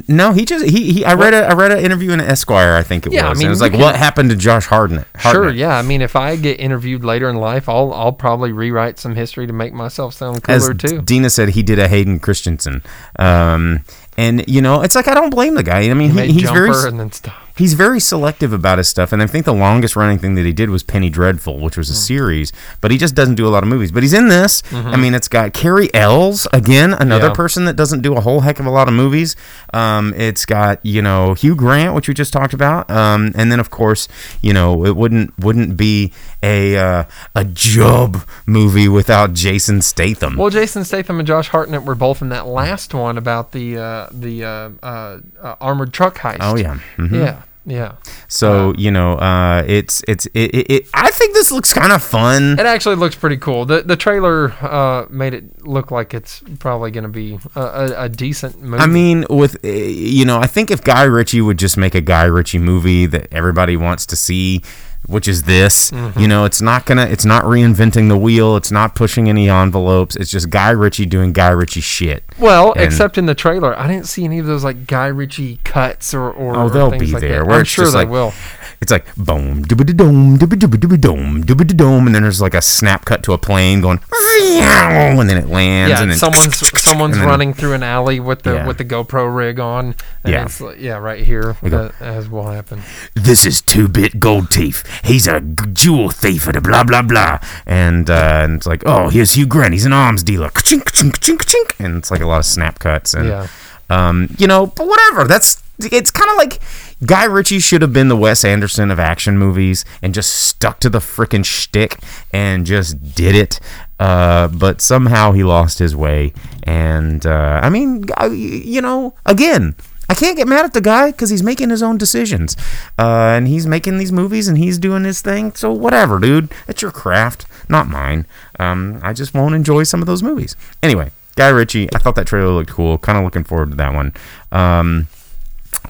[0.09, 2.83] No, he just he, he I read a I read an interview in Esquire, I
[2.83, 5.07] think it Yeah, I mean, and it was like, can- what happened to Josh Hartnett?
[5.21, 5.79] Sure, yeah.
[5.79, 9.47] I mean, if I get interviewed later in life, I'll I'll probably rewrite some history
[9.47, 11.03] to make myself sound As cooler too.
[11.03, 12.83] Dina said, he did a Hayden Christensen,
[13.21, 13.85] um,
[14.17, 15.89] and you know, it's like I don't blame the guy.
[15.89, 17.44] I mean, He he, he's very and then stuff.
[17.57, 20.53] He's very selective about his stuff and i think the longest running thing that he
[20.53, 23.63] did was penny dreadful which was a series but he just doesn't do a lot
[23.63, 23.93] of movies.
[23.93, 24.63] But he's in this.
[24.73, 27.33] I mean it's got Cary Elwes again another Yeah.
[27.35, 29.37] person that doesn't do a whole heck of a lot of movies.
[29.73, 32.91] Um, it's got you know hugh grant which we just talked about.
[32.91, 34.09] Um, and then of course
[34.43, 36.13] you know it wouldn't wouldn't be
[36.43, 37.05] a uh,
[37.37, 40.37] a job movie without jason statham.
[40.37, 44.09] Well, Jason Statham and Josh Hartnett were both in that last one about the uh,
[44.11, 46.39] the uh, uh, uh, armored truck heist.
[46.41, 46.79] oh yeah.
[46.97, 47.13] Mhm.
[47.13, 47.97] yeah, yeah.
[48.29, 52.03] so you know uh, it's it's it, it, it i think this looks kind of
[52.03, 53.65] fun It actually looks pretty cool.
[53.65, 58.03] The the trailer uh, made it look like it's probably going to be a, a,
[58.05, 58.83] a decent movie.
[58.83, 62.01] I mean, with uh, you know, I think if Guy Ritchie would just make a
[62.01, 64.63] Guy Ritchie movie that everybody wants to see,
[65.07, 66.19] which is this, Mm-hmm.
[66.21, 70.17] you know, it's not gonna, it's not reinventing the wheel, it's not pushing any envelopes,
[70.17, 72.25] it's just Guy Ritchie doing Guy Ritchie shit.
[72.39, 75.61] well, and- except in the trailer, I didn't see any of those like Guy Ritchie
[75.65, 77.45] cuts or or Oh, they'll things be like there.
[77.51, 78.33] I'm sure they like, will.
[78.81, 82.61] It's like boom, dooba dome, dooba dooba dome, dooba dome, and then there's like a
[82.63, 87.17] snap cut to a plane going, and then it lands, Yeah, and then someone's someone's
[87.17, 88.67] then- running through an alley with the Yeah.
[88.67, 89.95] with the GoPro rig on.
[90.25, 90.73] And Yeah.
[90.79, 92.83] yeah, right here that, as will happen.
[93.15, 94.83] this is two bit gold teeth.
[95.03, 97.39] He's a jewel thief and a blah blah blah.
[97.67, 99.73] And uh, and it's like, oh, here's Hugh Grant.
[99.73, 100.51] He's an arms dealer.
[100.51, 101.85] Ka-chink, ka-chink, ka-chink, ka-chink.
[101.85, 103.47] And it's like a lot of snap cuts and Yeah.
[103.91, 105.25] um, you know, but whatever.
[105.25, 106.61] That's it's kind of like
[107.05, 110.89] Guy Ritchie should have been the Wes Anderson of action movies and just stuck to
[110.89, 111.99] the freaking shtick
[112.33, 113.59] and just did it.
[113.99, 116.33] Uh, but somehow he lost his way.
[116.63, 119.75] And uh, I mean, you know, again.
[120.09, 122.57] I can't get mad at the guy because he's making his own decisions,
[122.99, 125.55] uh, and he's making these movies and he's doing his thing.
[125.55, 126.53] So whatever, dude.
[126.69, 128.27] It's your craft, not mine.
[128.59, 130.57] Um, I just won't enjoy some of those movies.
[130.83, 131.89] Anyway, Guy Ritchie.
[131.95, 132.99] I thought that trailer looked cool.
[132.99, 134.13] Kind of looking forward to that one.
[134.53, 135.09] Um,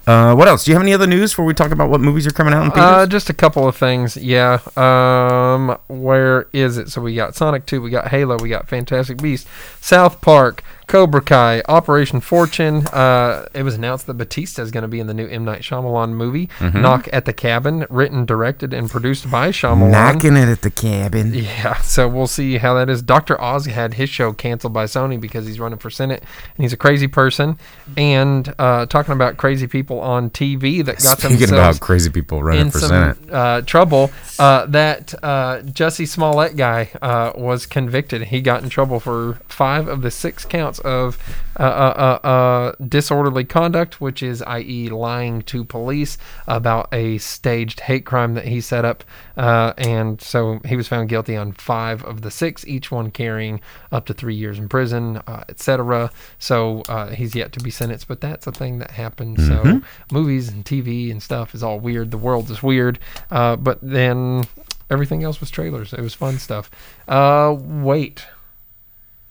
[0.07, 0.64] uh, what else?
[0.64, 2.64] Do you have any other news before we talk about what movies are coming out
[2.64, 2.85] in theaters?
[2.85, 4.16] Uh, just a couple of things.
[4.16, 4.59] Yeah.
[4.77, 6.90] Um, where is it?
[6.90, 9.46] So we got Sonic 2, we got Halo, we got Fantastic Beast,
[9.81, 12.87] South Park, Cobra Kai, Operation Fortune.
[12.88, 15.62] Uh, it was announced that Bautista is going to be in the new M Night
[15.62, 16.81] Shyamalan movie, Mm-hmm.
[16.83, 19.90] Knock at the Cabin, written, directed, and produced by Shyamalan.
[19.90, 21.33] Knocking it at the cabin.
[21.35, 23.03] Yeah, so we'll see how that is.
[23.03, 23.40] Dr.
[23.40, 26.23] Oz had his show canceled by Sony because he's running for Senate
[26.57, 27.59] and he's a crazy person.
[27.97, 32.42] And uh, talking about crazy people on TV that got Speaking themselves about crazy people
[32.42, 33.33] running for some Senate.
[33.33, 38.23] uh, trouble, uh, that uh, Jussie Smollett guy uh, was convicted.
[38.25, 41.19] He got in trouble for five of the six counts of
[41.59, 47.81] uh, uh, uh, uh, disorderly conduct, which is, i.e., lying to police about a staged
[47.81, 49.05] hate crime that he set up.
[49.37, 53.61] Uh, and so he was found guilty on five of the six, each one carrying
[53.93, 56.11] up to three years in prison, uh, etc.
[56.39, 59.47] So uh, he's yet to be sentenced, but that's a thing that happens.
[59.47, 62.11] So movies and TV and stuff is all weird.
[62.11, 62.99] The world is weird.
[63.31, 64.45] Uh, but then
[64.91, 65.93] everything else was trailers.
[65.93, 66.71] It was fun stuff.
[67.09, 68.27] Uh, wait,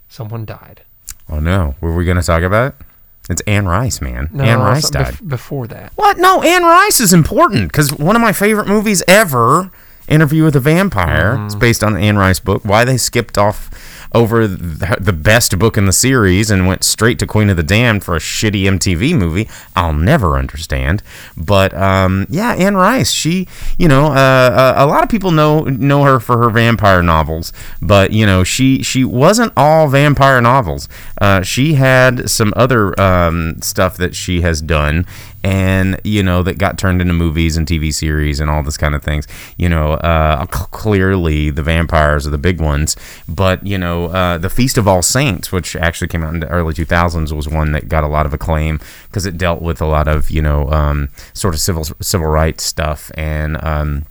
[0.10, 0.82] someone died.
[1.30, 2.86] Oh no, were we going to talk about it?
[3.30, 4.30] It's Anne Rice, man.
[4.34, 5.30] No, Anne Rice some- bef- died.
[5.30, 5.94] before that.
[5.96, 6.18] What?
[6.18, 9.72] No, Anne Rice is important because one of my favorite movies ever,
[10.10, 11.46] Interview with a Vampire, Mm-hmm.
[11.46, 12.66] it's based on the Anne Rice book.
[12.66, 13.70] Why they skipped off
[14.14, 18.04] over the, best book in the series and went straight to Queen of the Damned
[18.04, 19.48] for a shitty MTV movie.
[19.76, 21.02] I'll never understand.
[21.38, 23.48] But um, yeah, Anne Rice, she,
[23.78, 27.54] you know, uh, a, a lot of people know know her for her vampire novels,
[27.82, 30.90] but you know, she she wasn't all vampire novels.
[31.22, 35.06] Uh, she had some other um, stuff that she has done
[35.44, 38.96] and you know that got turned into movies and TV series and all this kind
[38.96, 39.28] of things.
[39.58, 42.96] You know, uh, clearly the vampires are the big ones,
[43.28, 46.50] but you know, uh, the Feast of All Saints, which actually came out in the
[46.50, 49.86] early 2000s, was one that got a lot of acclaim because it dealt with a
[49.86, 53.62] lot of you know um, sort of civil civil rights stuff and.
[53.64, 54.06] Um,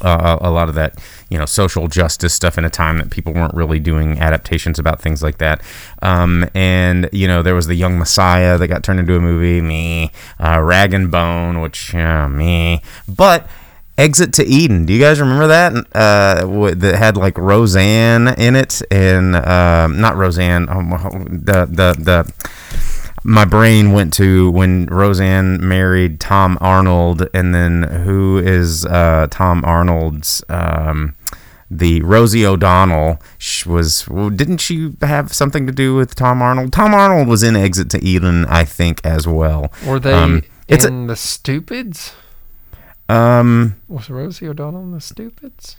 [0.00, 3.32] uh, a lot of that, you know, social justice stuff in a time that people
[3.32, 5.60] weren't really doing adaptations about things like that.
[6.02, 9.60] Um, and you know, there was the Young Messiah that got turned into a movie.
[9.60, 13.48] Me, uh, Rag and Bone, which uh, me, but.
[13.96, 14.86] Exit to Eden.
[14.86, 15.72] Do you guys remember that?
[15.94, 20.68] Uh, that had like Roseanne in it, and um, not Roseanne.
[20.68, 20.90] Um,
[21.30, 28.38] the the the my brain went to when Roseanne married Tom Arnold, and then who
[28.38, 31.14] is uh, Tom Arnold's um,
[31.70, 36.72] the Rosie O'Donnell sh- was well, didn't she have something to do with Tom Arnold?
[36.72, 39.72] Tom Arnold was in Exit to Eden, I think, as well.
[39.86, 42.12] Were they Um, it's a- in the Stupids?
[43.08, 45.76] Um, Was Rosie O'Donnell in the Stupids?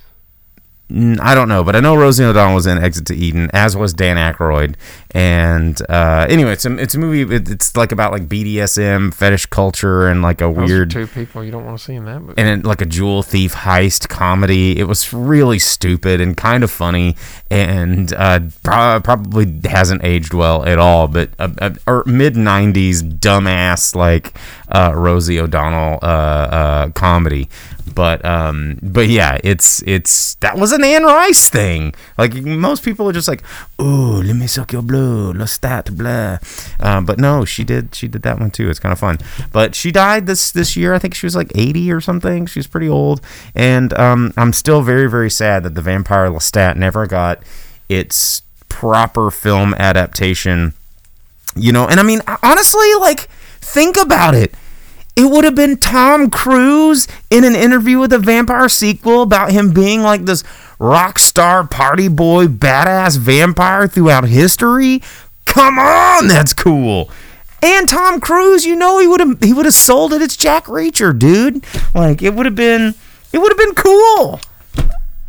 [0.88, 3.92] I don't know, but I know Rosie O'Donnell was in Exit to Eden, as was
[3.92, 4.76] Dan Aykroyd.
[5.12, 7.22] And uh, anyway, it's a, it's a movie.
[7.36, 11.44] It, it's like about like BDSM, fetish culture, and like a Those weird two people
[11.44, 12.36] you don't want to see in that movie.
[12.38, 14.78] and it, like a jewel thief heist comedy.
[14.78, 17.16] It was really stupid and kind of funny,
[17.50, 21.08] and uh, pro- probably hasn't aged well at all.
[21.08, 24.38] But uh, uh, or mid '90s dumbass like
[24.70, 27.50] uh, Rosie O'Donnell uh, uh, comedy.
[27.96, 31.96] But um, but yeah, it's it's that was an Anne Rice thing.
[32.18, 33.42] Like most people are just like,
[33.82, 36.40] "Ooh, let me suck your blood, let's that blah."
[36.80, 38.70] Uh, but no, she did she did that one too.
[38.70, 39.20] It's kind of fun.
[39.54, 40.94] But she died this this year.
[40.94, 42.46] I think she was like 80 or something.
[42.48, 43.22] She's pretty old,
[43.56, 47.42] and um, I'm still very very sad that the Vampire Lestat never got
[47.88, 50.74] its proper film adaptation.
[51.56, 53.30] You know, and I mean honestly, like
[53.62, 54.54] think about it.
[55.16, 59.74] It would have been Tom Cruise in an interview with a vampire sequel about him
[59.74, 60.44] being like this
[60.78, 65.02] rock star party boy badass vampire throughout history.
[65.46, 67.10] Come on, that's cool.
[67.62, 70.22] And Tom Cruise, you know he would have he would have sold it.
[70.22, 71.64] It's Jack Reacher, dude.
[71.94, 72.94] Like it would have been
[73.32, 74.42] it would have been cool.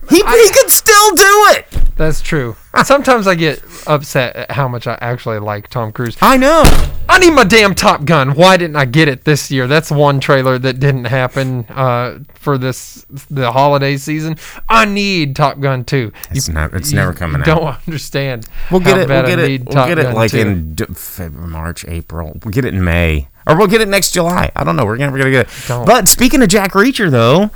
[0.08, 1.66] He, he could still do it.
[1.96, 2.56] That's true.
[2.84, 6.16] Sometimes I get upset at how much I actually like Tom Cruise.
[6.20, 6.62] I know.
[7.08, 8.34] I need my damn Top Gun.
[8.34, 9.66] Why didn't I get it this year?
[9.66, 14.36] That's one trailer that didn't happen uh, for this the holiday season.
[14.68, 16.12] I need Top Gun 2.
[16.32, 17.46] It's not- it's you never coming out.
[17.46, 18.46] Don't understand.
[18.70, 19.08] We'll get how it.
[19.08, 19.64] bad We'll get I it.
[19.64, 20.38] We'll Top get it Gun like 2.
[20.38, 22.38] in D- February, March, April.
[22.44, 24.50] We'll get it in May, or we'll get it next July.
[24.54, 24.84] I don't know.
[24.84, 25.52] We're gonna we're gonna get it.
[25.68, 25.86] Don't.
[25.86, 27.50] But speaking of Jack Reacher, though,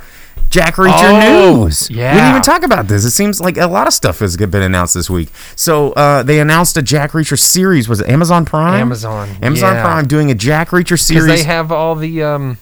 [0.49, 0.91] Jack Reacher
[1.49, 1.87] Oh, news.
[1.89, 3.05] we didn't even talk about this.
[3.05, 5.29] It seems like a lot of stuff has been announced this week.
[5.55, 7.87] So uh, they announced a Jack Reacher series.
[7.87, 8.81] Was it Amazon Prime?
[8.81, 9.81] Amazon, Amazon yeah.
[9.83, 11.27] Prime doing a Jack Reacher series.
[11.27, 12.57] they have all the um,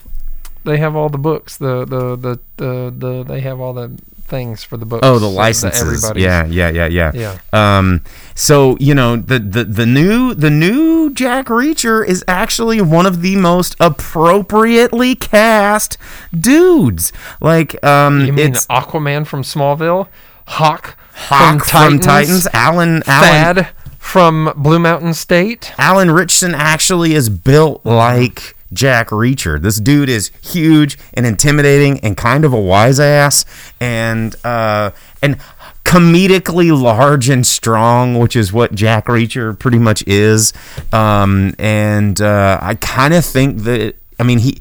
[0.65, 1.57] they have all the books.
[1.57, 3.97] The the the the, the they have all the
[4.29, 5.01] things for the books.
[5.05, 6.09] Oh, the licenses.
[6.15, 7.11] Yeah, yeah, yeah, yeah.
[7.13, 7.37] Yeah.
[7.51, 8.01] Um,
[8.35, 13.21] so you know the, the the new the new Jack Reacher is actually one of
[13.21, 15.97] the most appropriately cast
[16.37, 17.11] dudes.
[17.41, 20.07] Like, um, You mean Aquaman from Smallville,
[20.47, 22.47] Hawk, Hawk from Titans.
[22.53, 25.73] Alan Alan Thad from Blue Mountain State.
[25.77, 29.61] Alan Ritchson actually is built like Jack Reacher.
[29.61, 33.45] This dude is huge and intimidating and kind of a wise ass
[33.79, 35.37] and uh and
[35.83, 40.53] comedically large and strong, which is what Jack Reacher pretty much is.
[40.93, 44.59] Um and uh I kind of think that I mean he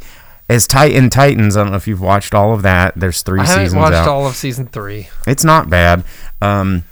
[0.51, 2.95] as Titan Titans, I don't know if you've watched all of that.
[2.97, 4.09] There's three I haven't seasons watched out.
[4.09, 5.09] all of season three.
[5.27, 6.05] It's not bad.
[6.41, 6.85] Um,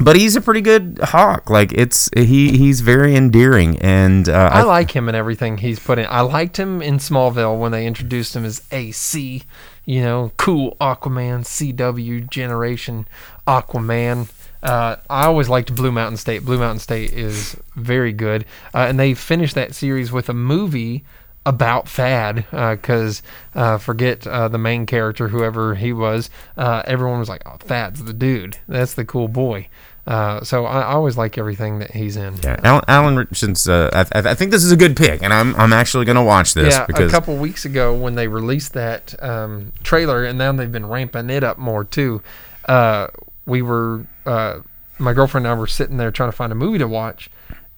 [0.00, 1.50] but he's a pretty good hawk.
[1.50, 5.98] Like it's he he's very endearing, and uh, I like him and everything he's put
[5.98, 6.06] in.
[6.08, 9.42] I liked him in Smallville when they introduced him as AC.
[9.84, 13.06] You know, cool Aquaman, CW generation
[13.46, 14.30] Aquaman.
[14.62, 16.44] Uh, I always liked Blue Mountain State.
[16.44, 21.04] Blue Mountain State is very good, uh, and they finished that series with a movie
[21.46, 23.22] about Thad because
[23.54, 26.30] uh, forget uh, the main character, whoever he was.
[26.56, 28.58] Uh, everyone was like, "Oh, Thad's the dude.
[28.68, 29.68] That's the cool boy."
[30.06, 32.34] Uh, so I, I always like everything that he's in.
[32.42, 33.68] yeah, Alan, Alan Richardson's.
[33.68, 36.54] Uh, I, I think this is a good pick, and I'm I'm actually gonna watch
[36.54, 40.52] this yeah, because a couple weeks ago when they released that um, trailer, and now
[40.52, 42.22] they've been ramping it up more too.
[42.64, 43.08] Uh,
[43.46, 44.60] we were uh,
[44.98, 47.30] my girlfriend and I were sitting there trying to find a movie to watch,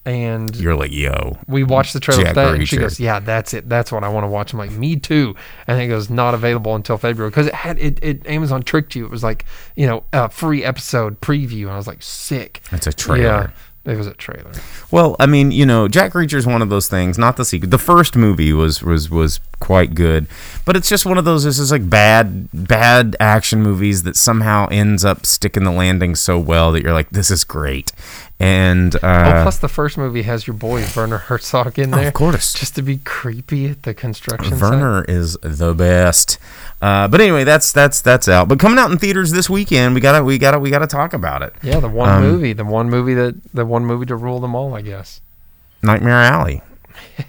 [0.05, 3.19] and You're like, yo, we watched the trailer Jack for that, and she goes, "Yeah,
[3.19, 3.69] that's it.
[3.69, 5.33] That's what I want to watch." I'm like, "Me too."
[5.65, 8.27] And it goes, "Not available until February because it had it, it.
[8.27, 9.05] Amazon tricked you.
[9.05, 9.45] It was like
[9.75, 12.61] you know a free episode preview, and I was like, sick.
[12.73, 13.53] It's a trailer.
[13.85, 14.51] Yeah, it was a trailer.
[14.91, 17.17] Well, I mean, you know, Jack Reacher is one of those things.
[17.17, 17.69] Not the sequel.
[17.69, 20.27] The first movie was was was quite good,
[20.65, 21.43] but it's just one of those.
[21.43, 26.39] This is like bad bad action movies that somehow ends up sticking the landing so
[26.39, 27.91] well that you're like, this is great.
[28.43, 32.13] And oh, uh, plus the first movie has your boy Werner Herzog in there, of
[32.13, 34.57] course, just to be creepy at the construction.
[34.57, 34.61] site.
[34.61, 36.37] Werner is the best.
[36.81, 38.49] Uh, but anyway, that's that's that's out.
[38.49, 41.41] But coming out in theaters this weekend, we gotta we gotta we gotta talk about
[41.41, 41.53] it.
[41.63, 44.55] Yeah, the one Um, movie, the one movie that the one movie to rule them
[44.55, 45.21] all, I guess.
[45.81, 46.61] Nightmare Alley.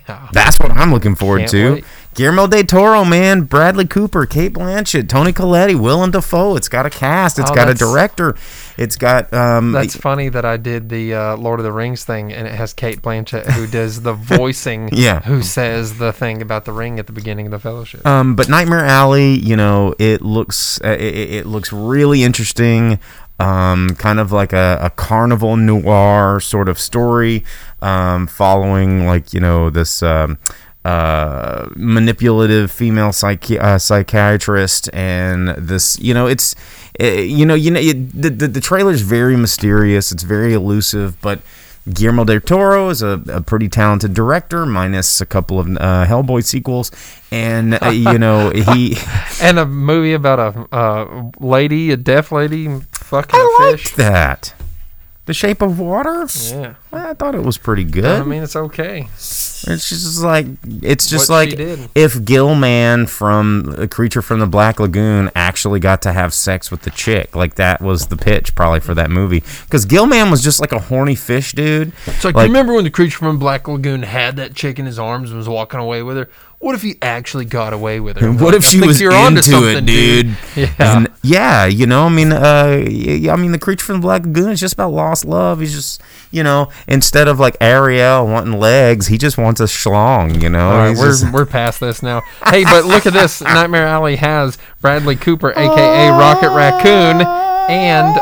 [0.08, 0.28] Yeah.
[0.32, 1.72] That's what I'm looking forward Can't to.
[1.74, 1.84] wait.
[2.14, 6.56] Guillermo del Toro, man, Bradley Cooper, Cate Blanchett, Tony Colletti, Willem Dafoe.
[6.56, 7.38] It's got a cast.
[7.38, 8.36] It's Oh, got a director.
[8.78, 9.72] It's got um.
[9.72, 12.72] That's funny that I did the uh, Lord of the Rings thing, and it has
[12.72, 14.88] Cate Blanchett who does the voicing.
[14.94, 15.20] Yeah.
[15.20, 18.06] Who says the thing about the ring at the beginning of the Fellowship?
[18.06, 22.98] Um, but Nightmare Alley, you know, it looks uh, it, it it looks really interesting.
[23.40, 27.44] Um, kind of like a, a carnival noir sort of story,
[27.82, 30.38] um, following like you know this um,
[30.84, 36.54] uh, manipulative female psychi- uh, psychiatrist and this you know it's
[37.00, 40.12] uh, you know you know it, the, the the trailer's very mysterious.
[40.12, 41.40] It's very elusive, but.
[41.86, 46.42] Guillermo del Toro is a, a pretty talented director, minus a couple of uh, Hellboy
[46.42, 46.90] sequels,
[47.30, 48.96] and uh, you know he.
[49.42, 53.94] and a movie about a uh, lady, a deaf lady, fucking I a fish.
[53.96, 54.54] that.
[55.26, 56.26] The Shape of Water.
[56.50, 56.74] Yeah.
[56.92, 58.04] I thought it was pretty good.
[58.04, 59.08] I mean, it's okay.
[59.14, 60.46] it's just like
[60.82, 66.02] it's just What like if Gill-man from a creature from the Black Lagoon actually got
[66.02, 67.34] to have sex with the chick.
[67.34, 69.42] Like that was the pitch probably for that movie.
[69.62, 71.92] Because Gill-man was just like a horny fish dude.
[72.06, 74.98] It's like, Like- remember when the creature from Black Lagoon had that chick in his
[74.98, 76.28] arms and was walking away with her?
[76.64, 78.32] What if he actually got away with her?
[78.44, 80.34] What if she was you're into it, something, dude?
[80.56, 80.72] Yeah.
[80.78, 84.24] And yeah, you know, I mean, uh, y- I mean, the creature from the Black
[84.24, 85.60] Lagoon is just about lost love.
[85.60, 86.00] He's just,
[86.30, 90.40] you know, instead of like Ariel wanting legs, he just wants a schlong.
[90.42, 92.22] You know, right, we're, just- we're past this now.
[92.46, 93.42] Hey, but look at this.
[93.42, 97.20] Nightmare Alley has Bradley Cooper, aka Rocket Raccoon,
[97.68, 98.16] and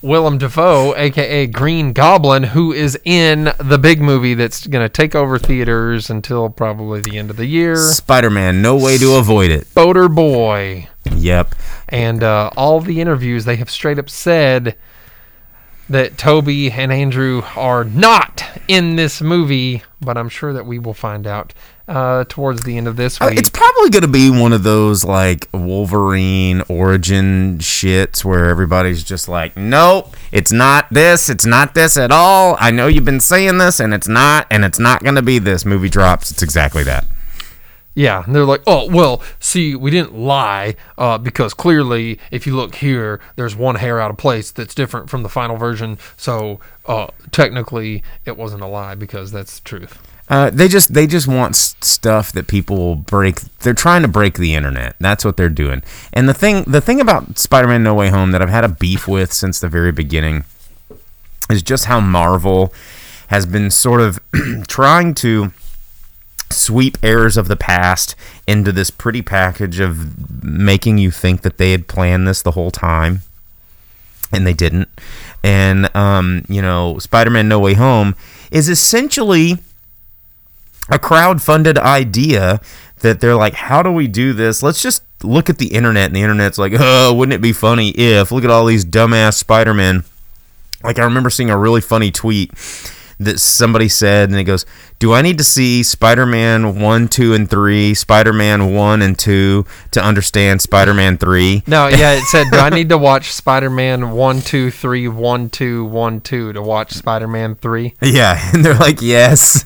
[0.00, 5.14] Willem Dafoe, aka Green Goblin, who is in the big movie that's going to take
[5.14, 7.76] over theaters until probably the end of the year.
[7.76, 9.72] Spider-Man, no way to avoid it.
[9.74, 10.88] Boater Boy.
[11.16, 11.54] Yep.
[11.88, 14.76] And uh, all the interviews, they have straight up said
[15.88, 20.94] that Tobey and Andrew are not in this movie, but I'm sure that we will
[20.94, 21.54] find out
[21.88, 23.30] uh, towards the end of this Uh.
[23.32, 29.28] It's probably going to be one of those like Wolverine origin shits where everybody's just
[29.28, 32.56] like, nope, it's not this, it's not this at all.
[32.60, 35.38] I know you've been saying this, and it's not, and it's not going to be
[35.38, 35.64] this.
[35.64, 36.30] Movie drops.
[36.30, 37.06] It's exactly that.
[37.94, 42.54] Yeah, and they're like, oh, well, see, we didn't lie uh, because clearly, if you
[42.54, 45.98] look here, there's one hair out of place that's different from the final version.
[46.16, 49.98] So uh, technically, it wasn't a lie because that's the truth.
[50.30, 53.40] Uh, they just they just want stuff that people will break.
[53.60, 54.94] They're trying to break the internet.
[55.00, 55.82] That's what they're doing.
[56.12, 59.08] And the thing the thing about Spider-Man No Way Home that I've had a beef
[59.08, 60.44] with since the very beginning
[61.50, 62.72] is just how Marvel
[63.28, 64.20] has been sort of
[64.68, 65.52] trying to
[66.50, 68.14] sweep errors of the past
[68.46, 72.70] into this pretty package of making you think that they had planned this the whole
[72.70, 73.20] time
[74.32, 74.88] and they didn't.
[75.42, 78.14] And um, you know, Spider-Man No Way Home
[78.50, 79.58] is essentially
[80.90, 82.60] a crowd-funded idea
[83.00, 84.62] that they're like, how do we do this?
[84.62, 87.90] Let's just look at the internet, and the internet's like, oh, wouldn't it be funny
[87.90, 90.04] if look at all these dumbass Spider-Men.
[90.82, 92.52] Like I remember seeing a really funny tweet
[93.20, 94.64] that somebody said, and it goes,
[95.00, 100.02] "Do I need to see Spider-Man one, two, and three, Spider-Man one and two to
[100.02, 101.64] understand Spider-Man three?
[101.66, 105.50] No, yeah, it said, do I need to watch Spider Man 1, 2, 3, 1,
[105.50, 107.94] 2, 1, 2 to watch Spider Man 3?
[108.02, 109.64] Yeah, and they're like, yes.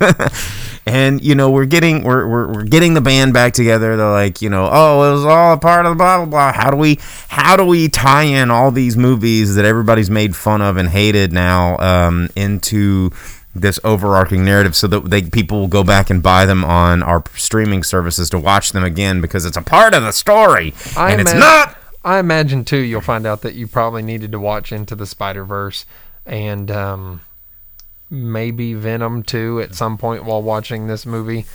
[0.87, 3.97] And you know, we're getting we're, we're we're getting the band back together.
[3.97, 6.53] They're like, you know, oh, it was all a part of the blah blah blah.
[6.53, 10.63] How do we how do we tie in all these movies that everybody's made fun
[10.63, 13.11] of and hated now um, into
[13.55, 17.23] this overarching narrative so that they people will go back and buy them on our
[17.35, 21.21] streaming services to watch them again because it's a part of the story I and
[21.21, 24.95] it's not I imagine, too, you'll find out that you probably needed to watch Into
[24.95, 25.87] the Spider Verse
[26.27, 27.21] and um,
[28.13, 31.47] maybe Venom, too, at some point while watching this movie.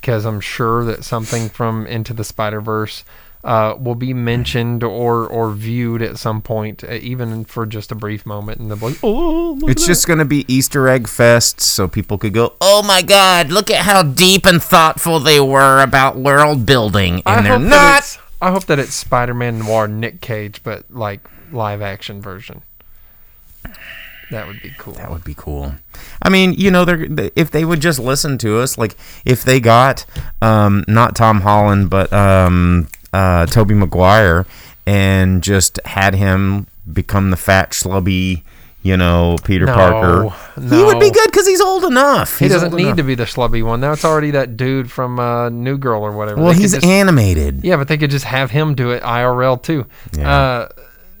[0.00, 3.04] Because I'm sure that something from Into the Spider Verse
[3.46, 7.94] uh, will be mentioned or or viewed at some point, uh, even for just a
[7.94, 8.60] brief moment.
[8.60, 12.18] And they'll be like, "Oh, It's just going to be Easter egg fest, so people
[12.18, 16.66] could go, "Oh my God, look at how deep and thoughtful they were about world
[16.66, 18.48] building," that." and they're hope that not.
[18.48, 21.20] I hope that it's Spider-Man Noir Nick Cage, but like
[21.52, 22.62] live action version.
[24.30, 24.94] That would be cool.
[24.94, 25.74] That would be cool.
[26.22, 29.44] I mean, you know, they're they- if they would just listen to us, like if
[29.44, 30.04] they got
[30.42, 34.44] um, not Tom Holland, but um, uh, Tobey Maguire,
[34.86, 38.42] and just had him become the fat schlubby,
[38.82, 40.22] you know, Peter No, Parker,
[40.60, 42.38] he would be good because he's old enough.
[42.38, 42.96] He doesn't need enough.
[42.98, 43.82] to be the schlubby one.
[43.82, 46.40] It's already that dude from uh, New Girl or whatever.
[46.42, 47.64] Well, They he's just- animated.
[47.64, 49.86] Yeah, but they could just have him do it IRL too.
[50.16, 50.30] Yeah.
[50.32, 50.68] Uh,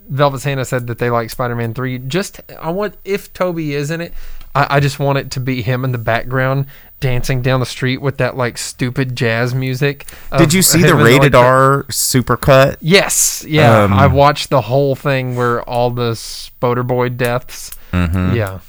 [0.08, 1.98] Velvet Santa said that they like Spider-Man Three.
[1.98, 4.12] Just I want if Tobey is in it,
[4.54, 6.66] I, I just want it to be him in the background
[6.98, 10.06] dancing down the street with that like stupid jazz music.
[10.38, 12.76] Did you see the in, like, rated R supercut?
[12.80, 13.82] Yes, yeah.
[13.82, 17.72] Um, I watched the whole thing where all the Spoder Boy deaths.
[17.92, 18.34] Mm-hmm.
[18.34, 18.60] Yeah,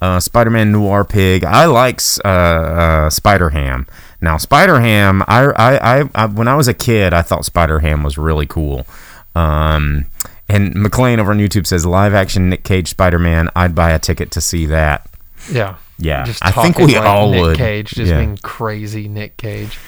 [0.00, 1.44] uh, Spider-Man Noir Pig.
[1.44, 3.86] I like uh, uh, Spider-Ham.
[4.20, 8.16] Now, Spider-Ham, I, I, I, I, when I was a kid, I thought Spider-Ham was
[8.16, 8.86] really cool.
[9.34, 10.06] Um,
[10.48, 13.48] and McLean over on YouTube says live-action Nick Cage Spider-Man.
[13.56, 15.08] I'd buy a ticket to see that.
[15.50, 17.56] yeah, Yeah, Just I think we like all Nick would.
[17.56, 18.18] Cage just Yeah.
[18.18, 19.78] being crazy Nick Cage.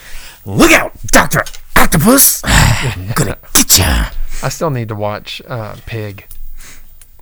[0.45, 1.45] Look out, Doctor
[1.77, 2.43] Octopus!
[2.45, 4.07] I'm gonna get ya.
[4.43, 6.27] I still need to watch uh, Pig.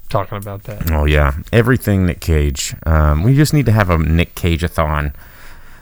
[0.08, 0.90] Talking about that.
[0.92, 2.74] Oh yeah, everything Nick Cage.
[2.86, 5.12] Um, we just need to have a Nick Cage-a-thon,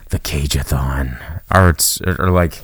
[0.09, 1.17] the Cage-a-thon,
[1.53, 2.61] or it's or like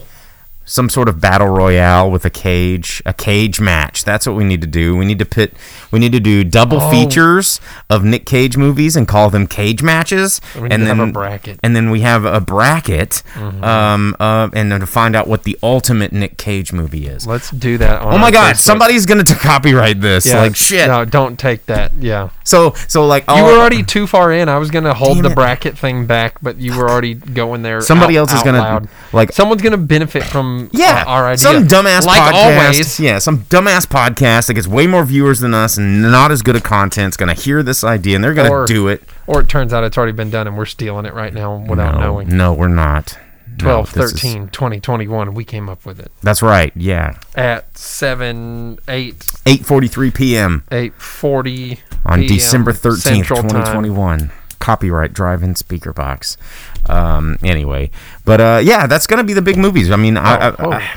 [0.72, 4.05] some sort of battle royale with a cage, a cage match.
[4.05, 4.95] That's what we need to do.
[4.95, 5.53] We need to pit.
[5.91, 6.89] We need to do double Oh.
[6.89, 7.59] features
[7.89, 10.39] of Nick Cage movies and call them cage matches.
[10.55, 11.59] And then have a bracket.
[11.61, 13.22] and then we have a bracket,
[13.61, 17.28] um, uh, and then to find out what the ultimate Nick Cage movie is.
[17.28, 18.01] Let's do that.
[18.01, 18.55] On Oh my God!
[18.55, 18.59] Facebook.
[18.59, 20.26] Somebody's gonna to copyright this.
[20.26, 20.88] Yeah, like shit.
[20.88, 21.91] No, don't take that.
[21.99, 24.47] Yeah, So so like you were already too far in.
[24.47, 25.36] I was gonna hold Damn the it.
[25.36, 27.82] bracket thing back, but you were already going there.
[27.82, 28.88] Somebody out- else is gonna, loud.
[29.11, 31.38] like- someone's gonna benefit from Yeah, uh, our idea.
[31.38, 32.64] some dumbass like podcast.
[32.64, 32.99] always.
[32.99, 36.55] Yeah, some dumbass podcast that gets way more viewers than us and not as good
[36.55, 39.03] at content's gonna hear this idea and they're gonna do it.
[39.28, 41.95] Or it turns out it's already been done and we're stealing it right now without
[41.95, 42.36] no, knowing.
[42.36, 43.18] No, we're not.
[43.59, 45.34] No, 12, this is- 13, 20, 21.
[45.34, 46.72] We came up with it that's right.
[46.76, 50.64] Yeah, at 7, 8, eight forty-three p.m.
[50.72, 54.32] 8.40 on PM December thirteenth, Central twenty Time.
[54.59, 56.38] Copyright drive-in speaker box.
[56.89, 57.91] Um, anyway,
[58.25, 59.91] but uh, yeah, that's gonna be the big movies.
[59.91, 60.89] I mean, I, I, Oh, I,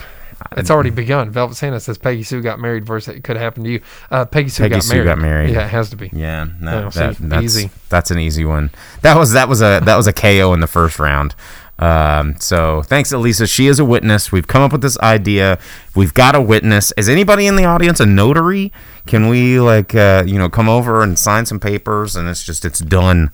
[0.57, 1.31] It's already begun.
[1.31, 3.81] Velvet Santa says Peggy Sue got married versus it could happen to you.
[4.11, 5.05] Uh, Peggy Sue, Peggy got, Sue married.
[5.07, 5.51] got married.
[5.55, 6.11] Yeah, it has to be.
[6.13, 7.71] Yeah, no, Oh, that, that's easy.
[7.89, 8.71] That's an easy one.
[9.03, 11.35] That was that was a that was a KO in the first round.
[11.79, 13.47] Um, so thanks, Elisa.
[13.47, 14.31] She is a witness.
[14.31, 15.59] We've come up with this idea.
[15.95, 16.93] We've got a witness.
[16.97, 18.73] Is anybody in the audience a notary?
[19.07, 22.65] Can we like uh, you know come over and sign some papers and it's just
[22.65, 23.31] it's done.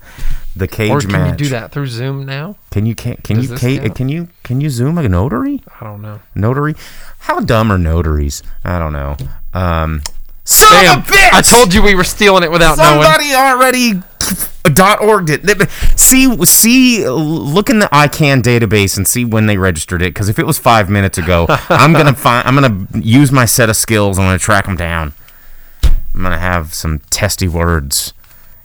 [0.53, 1.39] The cage Or can match.
[1.39, 2.57] you do that through Zoom now?
[2.71, 5.61] Can you can, can Does you ca- can you can you zoom a notary?
[5.79, 6.19] I don't know.
[6.35, 6.75] Notary?
[7.19, 8.43] How dumb are notaries?
[8.65, 9.15] I don't know.
[9.53, 10.01] Um,
[10.43, 11.33] son Damn, of a bitch!
[11.33, 13.03] I told you we were stealing it without knowing.
[13.03, 14.01] Somebody already
[14.73, 15.69] dot orged it.
[15.99, 20.13] See, see, look in the ICANN database and see when they registered it.
[20.13, 22.47] Because if it was five minutes ago, I'm gonna find.
[22.47, 24.17] I'm gonna use my set of skills.
[24.17, 25.13] I'm gonna track them down.
[26.13, 28.13] I'm gonna have some testy words.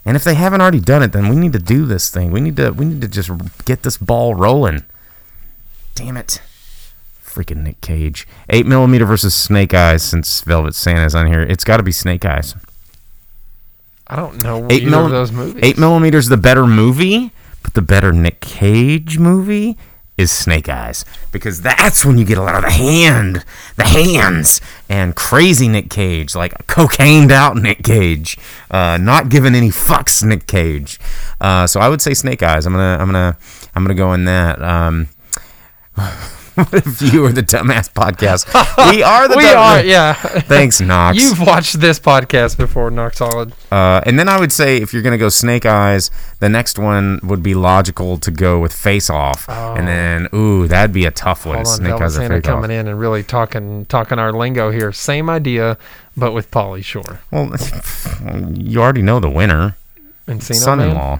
[0.05, 2.31] And if they haven't already done it, then we need to do this thing.
[2.31, 2.71] We need to.
[2.71, 3.29] We need to just
[3.65, 4.85] get this ball rolling.
[5.95, 6.41] Damn it.
[7.37, 8.27] Freaking Nick Cage.
[8.49, 11.41] 8 millimeter versus Snake Eyes since Velvet Santa's on here.
[11.41, 12.55] It's got to be Snake Eyes.
[14.07, 15.59] I don't know Eight either mil- of those movies.
[15.63, 17.31] Eight millimeters the better movie,
[17.61, 19.77] but the better Nick Cage movie
[20.17, 24.59] is Snake Eyes because that's when you get a lot of the hand, the hands,
[24.89, 28.35] and crazy Nick Cage, like cocained out Nick Cage,
[28.71, 30.99] uh, not giving any fucks Nick Cage.
[31.39, 32.65] Uh, so I would say Snake Eyes.
[32.65, 33.37] I'm gonna, I'm gonna,
[33.75, 34.59] I'm gonna go in that.
[34.63, 35.09] Um,
[36.57, 38.47] if you are the dumbass podcast?
[38.91, 40.13] We are the we dumb- are, yeah.
[40.41, 41.17] Thanks, Knox.
[41.17, 43.53] You've watched this podcast before, Knock Solid.
[43.71, 47.19] Uh, and then I would say if you're gonna go Snake Eyes, the next one
[47.23, 51.45] would be logical to go with Face Off, and then ooh, that'd be a tough
[51.45, 51.57] one.
[51.57, 51.59] Oh.
[51.59, 54.71] Hold on, Snake Eyes or Santa Face coming in and really talking talking our lingo
[54.71, 54.91] here.
[54.91, 55.77] Same idea,
[56.15, 57.21] but with Pauly Shore.
[57.31, 57.53] Well,
[58.57, 59.75] you already know the winner,
[60.27, 61.19] Encino son-in-law.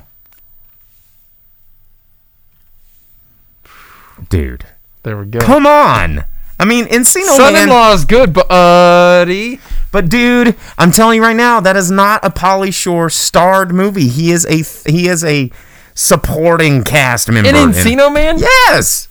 [4.29, 4.65] Dude,
[5.07, 5.39] There we go.
[5.39, 6.25] come on.
[6.59, 7.37] I mean, Encino Man.
[7.37, 9.61] Son-in-law is good, buddy.
[9.93, 14.09] But dude, I'm telling you right now, that is not a Pauly Shore starred movie.
[14.09, 15.49] He is a he is a
[15.93, 17.49] supporting cast member.
[17.49, 18.37] In in- Encino Man?
[18.37, 19.07] Yes.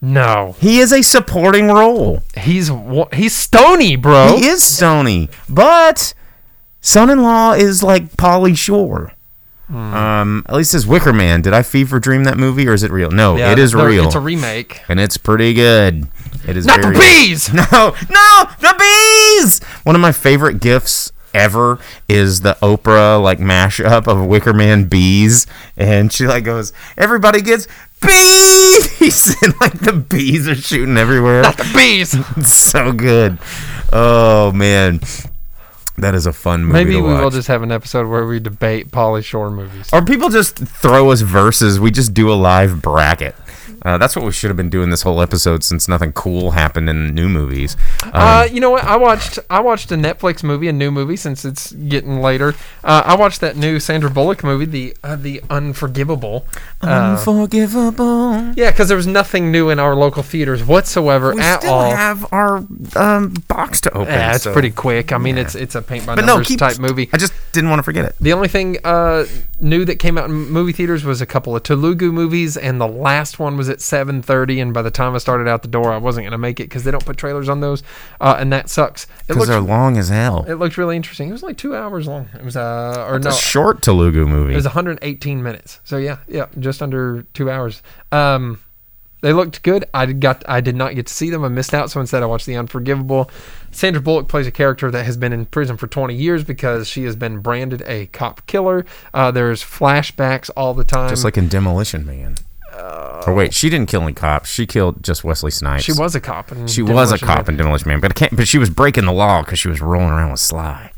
[0.00, 2.22] No, He is a supporting role.
[2.36, 2.70] he's
[3.12, 4.36] he's stony, bro.
[4.38, 5.28] He is stony.
[5.50, 6.14] but
[6.80, 9.12] son-in-law is like Pauly Shore.
[9.68, 9.94] Hmm.
[9.94, 11.40] Um, at least as Wicker Man.
[11.40, 13.10] Did I fever dream that movie, or is it real?
[13.10, 14.82] No, Yeah, it is real, It's a remake.
[14.88, 16.08] and it's pretty good.
[16.46, 17.52] It is Not the bees.
[17.54, 17.62] No,
[18.10, 19.60] no, the bees.
[19.84, 25.46] One of my favorite gifts ever is the Oprah like mashup of Wicker Man bees,
[25.76, 27.66] and she like goes, "Everybody gets
[28.02, 31.42] bees," and like the bees are shooting everywhere.
[31.42, 32.14] Not the bees.
[32.36, 33.38] It's so good.
[33.92, 35.00] Oh man,
[35.98, 36.72] that is a fun movie.
[36.72, 39.90] Maybe we will just have an episode where we debate Pauly Shore movies.
[39.92, 41.78] Or people just throw us verses.
[41.78, 43.34] We just do a live bracket.
[43.84, 46.88] Uh, that's what we should have been doing this whole episode since nothing cool happened
[46.88, 47.76] in new movies.
[48.04, 48.84] Um, Uh, you know what?
[48.84, 52.54] I watched I watched a Netflix movie, a new movie, since it's getting later.
[52.84, 56.46] Uh, I watched that new Sandra Bullock movie, the uh, the Unforgivable.
[56.82, 58.52] Uh, Unforgivable.
[58.56, 61.90] yeah, because there was nothing new in our local theaters whatsoever We at still all.
[61.94, 62.58] have our
[62.96, 64.12] um, box to open.
[64.12, 65.12] yeah, it's so- pretty quick.
[65.12, 67.08] I mean, it's it's a paint by But no, numbers keep type movie.
[67.12, 68.14] I just didn't want to forget it.
[68.20, 69.26] The only thing uh,
[69.60, 72.88] new that came out in movie theaters was a couple of Telugu movies, and the
[72.88, 74.60] last one was at 7:30.
[74.62, 76.84] And by the time I started out the door, I wasn't gonna make it because
[76.84, 77.82] they don't put trailers on those,
[78.20, 79.04] uh, and that sucks.
[79.04, 80.44] It Because they're long as hell.
[80.46, 81.28] it looked really interesting.
[81.28, 82.28] It was like two hours long.
[82.34, 84.52] It was uh or no, a short Telugu movie.
[84.52, 85.80] it was 118 minutes.
[85.82, 87.82] So yeah, yeah, just under two hours.
[88.12, 88.60] Um,
[89.22, 89.84] they looked good.
[89.94, 91.44] I did got I did not get to see them.
[91.44, 91.90] I missed out.
[91.92, 93.30] So instead, I watched The Unforgivable.
[93.70, 97.04] Sandra Bullock plays a character that has been in prison for 20 years because she
[97.04, 98.84] has been branded a cop killer.
[99.14, 101.08] Uh, there's flashbacks all the time.
[101.08, 102.34] just like in Demolition Man.
[102.74, 104.50] Or wait, she didn't kill any cops.
[104.50, 105.84] She killed just Wesley Snipes.
[105.84, 106.50] she was a cop.
[106.52, 107.54] In She was a cop Man.
[107.54, 110.30] in Demolition Man, but but she was breaking the law because she was rolling around
[110.30, 110.92] with Sly.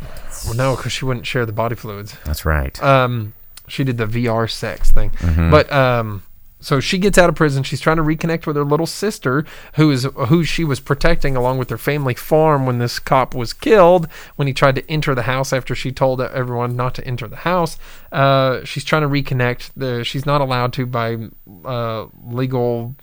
[0.45, 2.17] Well, no, because she wouldn't share the body fluids.
[2.25, 2.81] That's right.
[2.83, 3.33] um
[3.67, 5.11] she did the VR sex thing.
[5.11, 5.51] Mm-hmm.
[5.51, 6.23] But um
[6.65, 7.63] so she gets out of prison.
[7.63, 9.45] She's trying to reconnect with her little sister,
[9.75, 13.53] who is who she was protecting along with their family farm when this cop was
[13.53, 14.09] killed.
[14.37, 17.37] When he tried to enter the house after she told everyone not to enter the
[17.37, 17.79] house,
[18.13, 19.73] uh, she's trying to reconnect.
[19.77, 21.19] The she's not allowed to by
[21.67, 22.95] uh, legal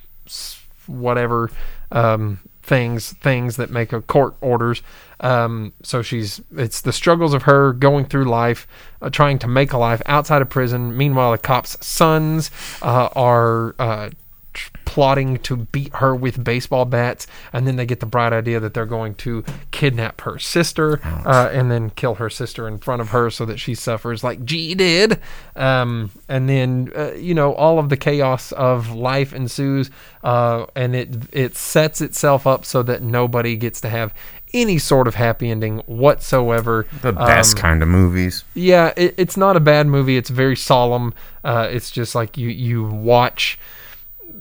[0.88, 1.52] whatever
[1.92, 4.82] um, things things that make a court orders.
[5.22, 8.68] Um, so she's it's the struggles of her going through life,
[9.02, 10.98] uh, trying to make a life outside of prison.
[10.98, 12.52] Meanwhile, the cops' sons
[12.82, 13.76] uh, are.
[13.80, 14.10] Uh,
[14.54, 18.60] tr- plotting to beat her with baseball bats and then they get the bright idea
[18.60, 19.42] that they're going to
[19.72, 23.58] kidnap her sister uh, and then kill her sister in front of her so that
[23.58, 25.18] she suffers like G did
[25.56, 29.90] um, and then uh, you know all of the chaos of life ensues
[30.26, 34.14] uh, and it it sets itself up so that nobody gets to have
[34.54, 38.44] any sort of happy ending whatsoever the best Um, kind of movies.
[38.54, 40.18] yeah, it, it's not a bad movie.
[40.18, 41.14] It's very solemn.
[41.44, 43.58] Uh, it's just like you you watch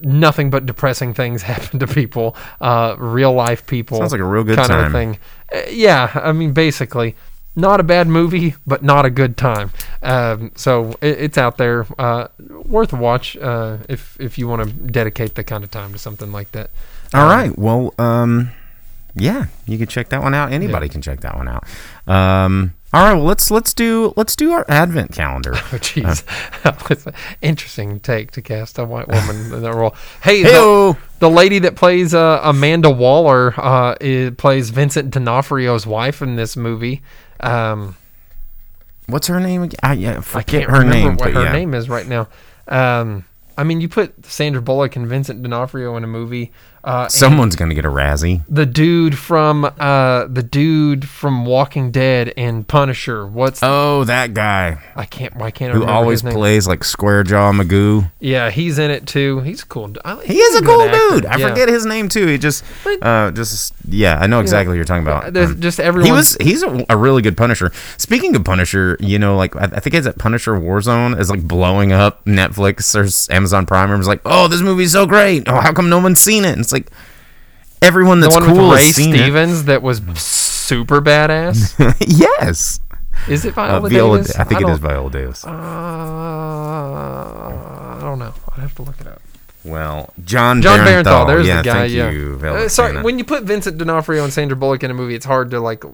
[0.02, 3.98] nothing but depressing things happen to people, uh, real life people.
[3.98, 4.86] Sounds like a real good kind time.
[4.86, 5.18] of thing.
[5.54, 7.16] Uh, yeah, I mean, basically,
[7.56, 9.70] not a bad movie, but not a good time.
[10.02, 12.28] Um, so it, it's out there, uh,
[12.64, 15.98] worth a watch uh, if if you want to dedicate the kind of time to
[15.98, 16.70] something like that.
[17.12, 17.56] All right.
[17.58, 18.52] Well, um,
[19.14, 20.52] yeah, you can check that one out.
[20.52, 21.64] Anybody can check that one out.
[22.06, 23.14] Um, all right.
[23.14, 25.52] Well, let's let's do let's do our advent calendar.
[25.72, 26.24] Oh, jeez.
[27.06, 29.94] An interesting take to cast a white woman in that role.
[30.22, 36.22] Hey, the, the lady that plays uh, Amanda Waller uh, is, plays Vincent D'Onofrio's wife
[36.22, 37.02] in this movie.
[37.38, 37.96] Um,
[39.06, 39.62] What's her name?
[39.62, 39.78] again?
[39.82, 41.16] I, yeah, I forget can't her remember name.
[41.16, 41.52] what her yeah.
[41.52, 42.28] name is right now.
[42.66, 43.24] Um,
[43.60, 46.50] I mean, you put Sandra Bullock and Vincent D'Onofrio in a movie.
[46.82, 48.40] Uh, Someone's gonna get a Razzie.
[48.48, 53.26] the dude from uh, the dude from Walking Dead and Punisher.
[53.26, 57.52] What's Oh, that guy I can't why can't I who always plays like Square Jaw
[57.52, 58.10] Magoo.
[58.18, 59.40] Yeah, he's in it too.
[59.40, 59.92] He's cool.
[60.06, 60.96] I- He is a cool actor.
[61.16, 61.26] dude.
[61.26, 61.48] I Yeah.
[61.50, 62.26] forget his name too.
[62.26, 62.64] He just,
[63.02, 65.34] uh, just yeah, I know exactly what you're talking about.
[65.34, 66.06] There's Um, just everyone.
[66.06, 67.72] He was he's a, a really good Punisher.
[67.98, 71.42] Speaking of Punisher, you know, like I, I think it's at Punisher Warzone is like
[71.46, 73.90] blowing up Netflix or s- Amazon Prime.
[73.90, 75.48] And was like, oh, this movie's so great.
[75.48, 76.52] Oh, how come no one's seen it?
[76.52, 76.86] And it's like
[77.82, 81.74] everyone that's the one cool with Ray Stevens that was super badass.
[82.06, 82.80] yes,
[83.28, 84.16] Is it uh, Viola Viola.
[84.18, 84.36] Davis?
[84.38, 85.44] I think it don't- Viola Davis.
[85.44, 85.58] Uh, I
[88.00, 88.32] don't know.
[88.56, 89.20] I'd have to look it up.
[89.64, 91.02] well, Jon Jon Bernthal.
[91.04, 91.26] Bernthal.
[91.26, 91.84] There's yeah, the guy.
[91.86, 92.10] Yeah.
[92.10, 92.40] you.
[92.42, 95.50] Uh, sorry, when you put Vincent D'Onofrio and Sandra Bullock in a movie, it's hard
[95.50, 95.84] to like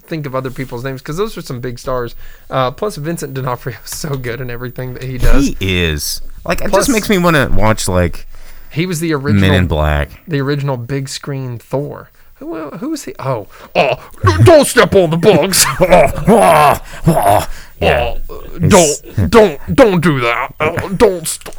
[0.00, 2.14] think of other people's names because those are some big stars.
[2.50, 5.48] Uh, plus, Vincent D'Onofrio is so good in everything that he does.
[5.58, 8.26] he is like it Plus- just makes me want to watch like
[8.72, 10.08] He was the original Men in Black.
[10.26, 12.10] the original big screen Thor.
[12.38, 13.14] Who, who was he?
[13.20, 14.10] Oh, oh,
[14.44, 15.64] don't step on the bugs.
[15.80, 18.18] Oh, oh, oh, yeah.
[18.28, 20.52] Oh, don't, don't, don't do that.
[20.60, 21.54] Oh, don't stop.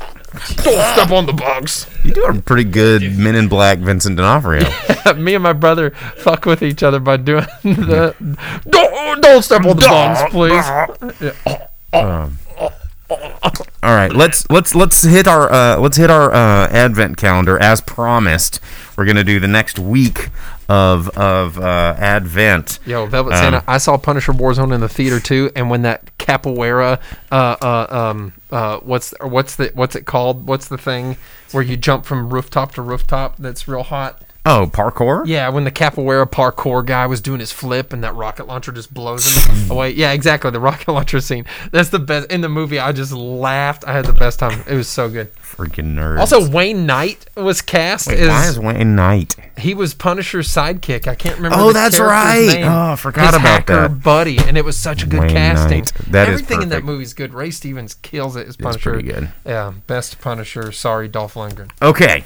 [0.58, 1.88] Don't step on the box.
[2.04, 4.70] You do a pretty good Men in Black Vincent D'Onofrio.
[5.16, 8.14] Me and my brother fuck with each other by doing the
[8.70, 10.66] don't don't step on the box, please.
[11.94, 12.38] Um,
[13.10, 17.82] All right, let's let's let's hit our uh, let's hit our uh, advent calendar as
[17.82, 18.60] promised.
[18.98, 20.30] We're gonna do the next week
[20.68, 22.80] of of uh, Advent.
[22.86, 23.64] Yo, Velvet Um, Santa.
[23.68, 27.00] I saw Punisher Warzone in the theater too, and when that capoeira,
[27.32, 30.48] uh, uh, um, uh, what's what's the what's it called?
[30.48, 31.18] What's the thing
[31.52, 33.38] where you jump from rooftop to rooftop?
[33.38, 34.24] That's real hot.
[34.46, 35.26] Oh, parkour.
[35.26, 38.94] Yeah, when the capoeira parkour guy was doing his flip and that rocket launcher just
[38.94, 39.92] blows him away.
[39.92, 40.52] Yeah, exactly.
[40.52, 41.46] The rocket launcher scene.
[41.72, 42.78] That's the best in the movie.
[42.80, 43.84] I just laughed.
[43.88, 44.64] I had the best time.
[44.68, 45.34] It was so good.
[45.36, 46.20] Freaking nerd.
[46.20, 49.36] Also, Wayne Knight was cast Wait, as why is Wayne Knight?
[49.58, 51.08] he was Punisher's sidekick.
[51.08, 51.58] I can't remember.
[51.60, 52.46] Oh, that's right.
[52.48, 52.66] name.
[52.66, 54.04] Oh, I forgot His about that.
[54.04, 55.80] buddy, and it was such a good Wayne casting.
[55.80, 55.94] Knight.
[56.12, 57.34] That is Everything in that movie is good.
[57.34, 58.78] Ray Stevens kills it as Punisher.
[58.78, 59.30] It's pretty good.
[59.46, 60.72] Yeah, best Punisher.
[60.72, 61.72] Sorry, Dolph Lundgren.
[61.82, 62.24] Okay.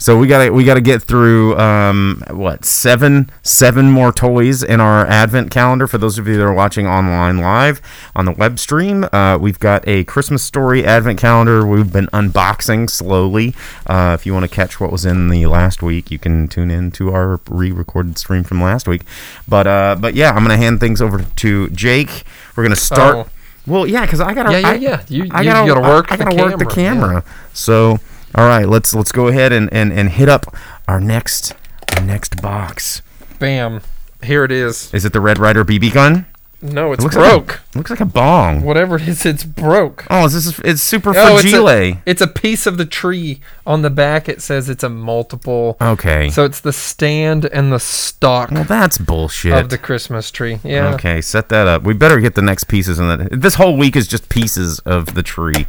[0.00, 5.04] So we gotta we gotta get through um, what seven seven more toys in our
[5.06, 7.80] advent calendar for those of you that are watching online live
[8.14, 9.04] on the web stream.
[9.12, 11.66] Uh, we've got a Christmas story advent calendar.
[11.66, 13.56] We've been unboxing slowly.
[13.86, 16.70] Uh, if you want to catch what was in the last week, you can tune
[16.70, 19.02] in to our re-recorded stream from last week.
[19.48, 22.22] But uh, but yeah, I'm gonna hand things over to Jake.
[22.54, 23.16] We're gonna start.
[23.16, 23.28] Oh.
[23.66, 24.52] Well, yeah, because I gotta.
[24.52, 25.02] Yeah, yeah, I, yeah.
[25.08, 27.24] You- I you gotta, gotta work I, I gotta work the camera, camera.
[27.52, 27.98] So,
[28.34, 30.54] all right, let's let's go ahead and, and, and hit up
[30.86, 31.54] our next
[31.96, 33.02] our next box.
[33.38, 33.80] Bam.
[34.22, 34.92] Here it is.
[34.92, 36.26] Is it the Red Ryder BB gun?
[36.60, 37.48] No, it's It looks broke.
[37.48, 38.62] Like a, looks like a bong.
[38.62, 40.04] Whatever it is, it's broke.
[40.10, 41.68] Oh, is this it's super Oh, it's fragile?
[41.70, 43.40] a, it's a piece of the tree.
[43.64, 45.76] On the back, it says it's a multiple.
[45.80, 46.30] okay.
[46.30, 49.52] So it's the stand and the stock well, that's bullshit.
[49.52, 50.58] of the Christmas tree.
[50.64, 50.94] Yeah.
[50.94, 51.84] Okay, set that up.
[51.84, 53.40] We better get the next pieces in that.
[53.40, 55.64] This whole week is just pieces of the tree.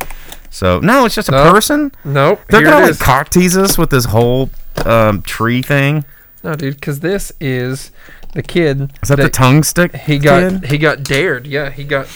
[0.50, 1.52] So no, it's just a No.
[1.52, 1.91] person.
[2.04, 2.41] Nope.
[2.50, 3.02] They're here gonna like is.
[3.02, 4.50] cock tease us with this whole
[4.86, 6.06] um, tree thing.
[6.43, 7.91] No, dude, because this is
[8.34, 8.91] the kid.
[9.04, 9.95] Is that, the tongue stick?
[9.95, 10.66] He got kid?
[10.72, 11.45] he got dared.
[11.45, 12.08] Yeah, he got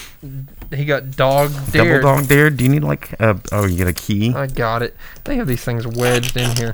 [0.72, 2.02] he got dog dared.
[2.02, 2.50] double dog dare.
[2.50, 3.38] Do you need like a?
[3.52, 4.32] Oh, you get a key.
[4.34, 4.96] I got it.
[5.24, 6.72] They have these things wedged in here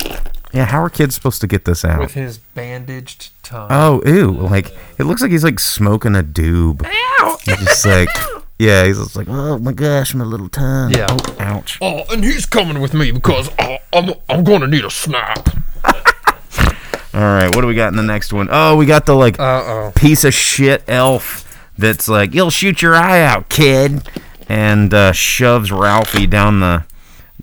[0.53, 1.99] Yeah, how are kids supposed to get this out?
[2.01, 3.69] with his bandaged tongue.
[3.71, 4.31] Oh, ew!
[4.31, 6.87] Like it looks like he's like smoking a doob.
[6.87, 7.39] Ow!
[7.45, 8.09] He's just like,
[8.61, 10.93] yeah, he's just like, oh my gosh, my little tongue.
[10.93, 11.07] Yeah.
[11.09, 11.79] Oh, ouch.
[11.81, 15.49] Oh, and he's coming with me because uh, I'm I'm going to need a snap.
[17.13, 18.49] All right, what do we got in the next one?
[18.53, 19.93] Oh, we got the like Uh oh.
[19.97, 21.47] piece of shit elf
[21.77, 24.07] that's like, you'll shoot your eye out, kid,
[24.49, 26.85] and uh, shoves Ralphie down the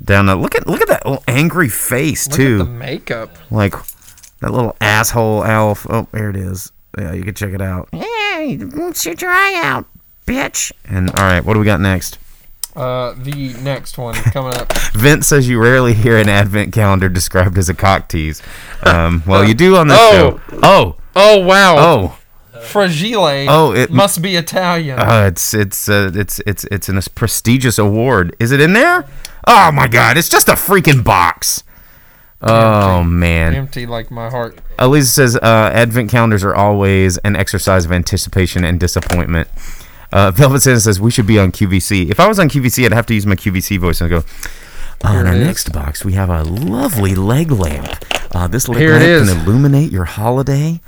[0.01, 0.36] down the.
[0.38, 2.59] Look at look at that little angry face Look too.
[2.61, 3.36] at the makeup.
[3.51, 3.74] like
[4.39, 5.86] that little asshole elf.
[5.89, 6.72] Oh, there it is.
[6.97, 7.89] Yeah, you can check it out.
[7.91, 9.86] Yeah, you shoot your eye out,
[10.28, 10.71] bitch.
[10.86, 12.19] And all right, what do we got next?
[12.75, 14.71] Uh, the next one coming up.
[14.93, 18.43] Vince says you rarely hear an advent calendar described as a cock tease.
[18.84, 20.11] Um, well, you do on this Oh.
[20.11, 20.59] show.
[20.61, 21.75] Oh, Oh wow.
[21.80, 22.19] oh,
[22.61, 23.47] Fragile.
[23.49, 24.99] Oh, it- must be Italian.
[24.99, 28.36] uh, it's it's uh, it's it's it's an prestigious award.
[28.39, 29.05] Is it in there?
[29.47, 30.17] Oh my God!
[30.17, 31.63] It's just a freaking box.
[32.41, 33.55] Oh man.
[33.55, 34.59] Empty like my heart.
[34.78, 39.47] Elisa says uh, advent calendars are always an exercise of anticipation and disappointment.
[40.11, 42.09] Uh, Velvet Santa says we should be on QVC.
[42.09, 44.23] If I was on QVC, I'd have to use my QVC voice and go.
[45.03, 45.45] On our is.
[45.45, 47.87] next box, we have a lovely leg lamp.
[48.33, 49.29] Uh, this leg Here lamp is.
[49.33, 50.81] can illuminate your holiday.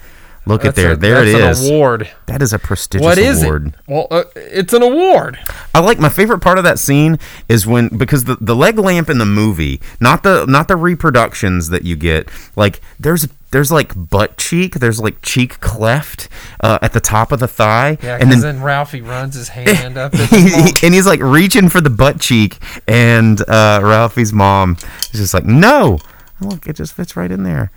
[0.45, 0.91] Look at That's there.
[0.93, 1.67] a- there it that's is.
[1.69, 2.09] An award.
[2.25, 3.67] That is a prestigious What is award.
[3.67, 3.73] it?
[3.87, 5.37] Well, uh, it's an award.
[5.75, 9.09] I like my favorite part of that scene is when because the, the leg lamp
[9.09, 13.93] in the movie, not the not the reproductions that you get, like there's there's like
[14.09, 16.29] butt cheek, there's like cheek cleft
[16.61, 18.39] uh, at the top of the thigh, Yeah, and then.
[18.41, 20.13] then, Ralphie runs his hand up.
[20.13, 24.77] At he- and he's like reaching for the butt cheek, and uh, Ralphie's mom
[25.13, 25.99] is just like, "No,
[26.39, 27.71] look, it just fits right in there."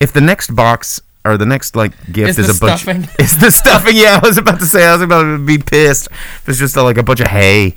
[0.00, 3.08] If the next box or the next like gift Is is, a bunch, stuffing.
[3.18, 3.96] it's the stuffing.
[3.96, 6.08] Yeah, I was about to say, I was about to be pissed.
[6.10, 7.76] If it's just uh, like a bunch of hay.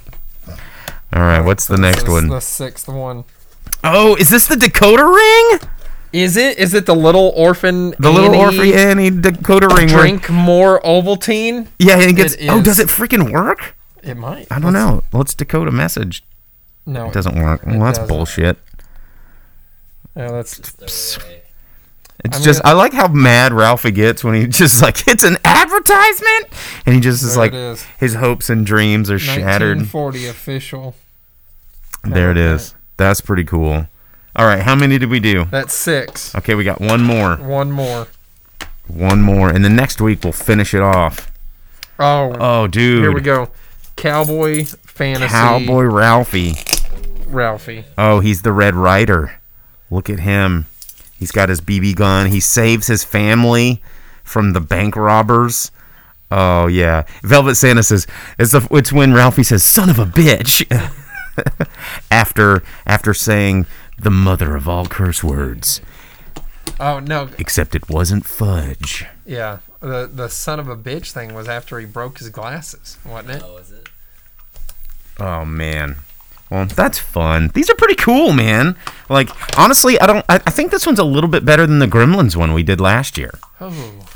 [1.14, 2.28] All right, what's the next one?
[2.28, 3.24] The sixth one.
[3.84, 5.70] Oh, is this the decoder ring?
[6.18, 6.58] Is it?
[6.58, 7.94] Is it the little orphan?
[8.00, 9.88] The little Annie Orphan Annie decoder ring.
[9.90, 11.68] where- Drink more Ovaltine.
[11.80, 12.34] yeah, and it gets.
[12.36, 12.64] It oh, is.
[12.64, 13.76] does it freaking work?
[14.04, 14.48] It might.
[14.52, 15.04] I don't know.
[15.14, 16.24] Let's decoder message.
[16.86, 17.66] No, It doesn't work.
[17.66, 18.08] Well, that's doesn't.
[18.08, 18.58] bullshit.
[20.16, 21.20] Yeah, that's It's
[22.40, 26.48] I just I like how mad Ralphie gets when he just like it's an advertisement,
[26.86, 27.84] and he just is like it is.
[28.00, 29.78] his hopes and dreams are shattered.
[29.78, 30.96] 1940 official.
[32.04, 32.74] There it is.
[32.96, 33.88] That's pretty cool.
[34.38, 35.46] All right, how many did we do?
[35.46, 36.34] That's six.
[36.36, 38.08] Okay, we got one more, One more.
[38.88, 41.32] one more, and the next week we'll finish it off.
[42.00, 43.50] Oh, Oh, dude, here we go.
[43.96, 45.28] Cowboy fantasy.
[45.30, 46.54] Cowboy Ralphie.
[47.28, 47.86] Ralphie.
[47.98, 49.40] Oh, he's the Red Ryder.
[49.90, 50.68] Look at him.
[51.18, 52.28] He's got his BB gun.
[52.28, 53.82] He saves his family
[54.24, 55.72] from the bank robbers.
[56.30, 57.06] Oh yeah.
[57.24, 58.06] Velvet Santa says
[58.38, 60.62] it's the, it's when Ralphie says "son of a bitch"
[62.12, 63.66] after after saying
[63.98, 65.82] the mother of all curse words.
[66.80, 69.06] Oh no, Except it wasn't fudge.
[69.26, 69.60] yeah.
[69.80, 73.44] The the son of a bitch thing was after he broke his glasses, wasn't it?
[73.46, 73.90] Oh is it?
[75.20, 75.98] Oh man.
[76.50, 77.50] Well, that's fun.
[77.54, 78.78] These are pretty cool, man.
[79.10, 80.26] Like honestly, I don't.
[80.30, 82.80] I, I think this one's a little bit better than the Gremlins one we did
[82.80, 83.32] last year.
[83.60, 83.70] Oh,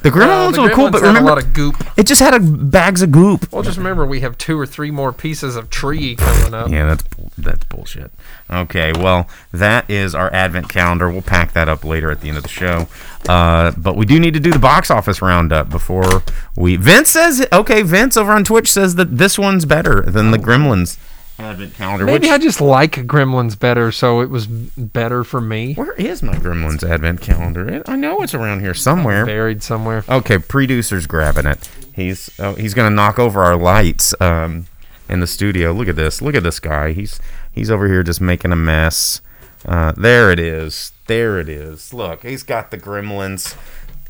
[0.04, 1.76] The Gremlins Well, the were cool, but remember a lot of goop.
[1.98, 3.52] it just had a bags of goop.
[3.52, 6.70] Well, just remember we have two or three more pieces of tree coming up.
[6.70, 7.04] Yeah, that's
[7.38, 8.12] that's bullshit.
[8.50, 11.10] Okay, well, that is our advent calendar.
[11.12, 12.88] We'll pack that up later at the end of the show.
[13.28, 16.24] Uh, but we do need to do the box office roundup before
[16.56, 16.76] we.
[16.76, 20.98] Vince says, okay, Vince over on Twitch says that this one's better than the Gremlins
[21.40, 22.06] advent calendar.
[22.06, 25.74] Maybe which, I just like Gremlins better, so it was better for me.
[25.74, 27.82] where is my Gremlins advent calendar?
[27.88, 29.26] I know it's around here somewhere.
[29.26, 30.04] Buried somewhere.
[30.08, 31.70] Okay, producer's grabbing it.
[31.94, 34.68] He's oh, he's gonna knock over our lights um,
[35.10, 35.72] in the studio.
[35.72, 36.22] Look at this.
[36.22, 36.94] Look at this guy.
[36.94, 37.20] He's
[37.52, 39.22] he's over here just making a mess.
[39.66, 40.92] Uh, there it is.
[41.08, 41.94] There it is.
[41.94, 43.56] Look, he's got the gremlins.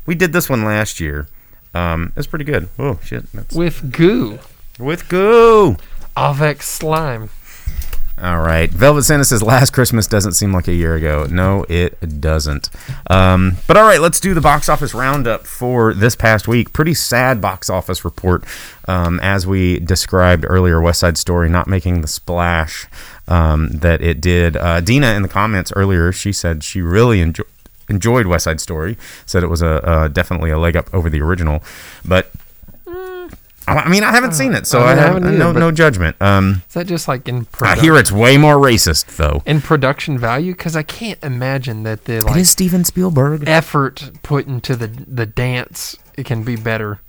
[0.06, 1.28] We did this one last year.
[1.74, 2.68] Um, it's pretty good.
[2.78, 3.30] Oh shit!
[3.32, 4.38] That's With goo.
[4.78, 5.76] with goo.
[6.16, 7.30] Avex slime.
[8.20, 8.70] All right.
[8.70, 11.26] Velvet Santa says last Christmas doesn't seem like a year ago.
[11.28, 12.70] No, it doesn't.
[13.10, 16.72] Um, but all right, let's do the box office roundup for this past week.
[16.72, 18.44] Pretty sad box office report.
[18.86, 22.86] Um, as we described earlier, West Side Story not making the splash
[23.26, 24.56] um, that it did.
[24.56, 27.46] Uh, Dina in the comments earlier, she said she really enjoyed.
[27.88, 28.96] Enjoyed West Side Story.
[29.26, 31.62] Said it was a definitely a leg up over the original,
[32.04, 32.30] but
[33.66, 36.16] I mean I haven't seen it, so I I, have haven't either, no no judgment.
[36.20, 37.78] Um, Is that just like in Production?
[37.78, 39.42] I hear it's way more racist though.
[39.46, 43.44] in production value because I can't imagine that the It like is Steven Spielberg.
[43.46, 47.00] effort put into the the dance it can be better.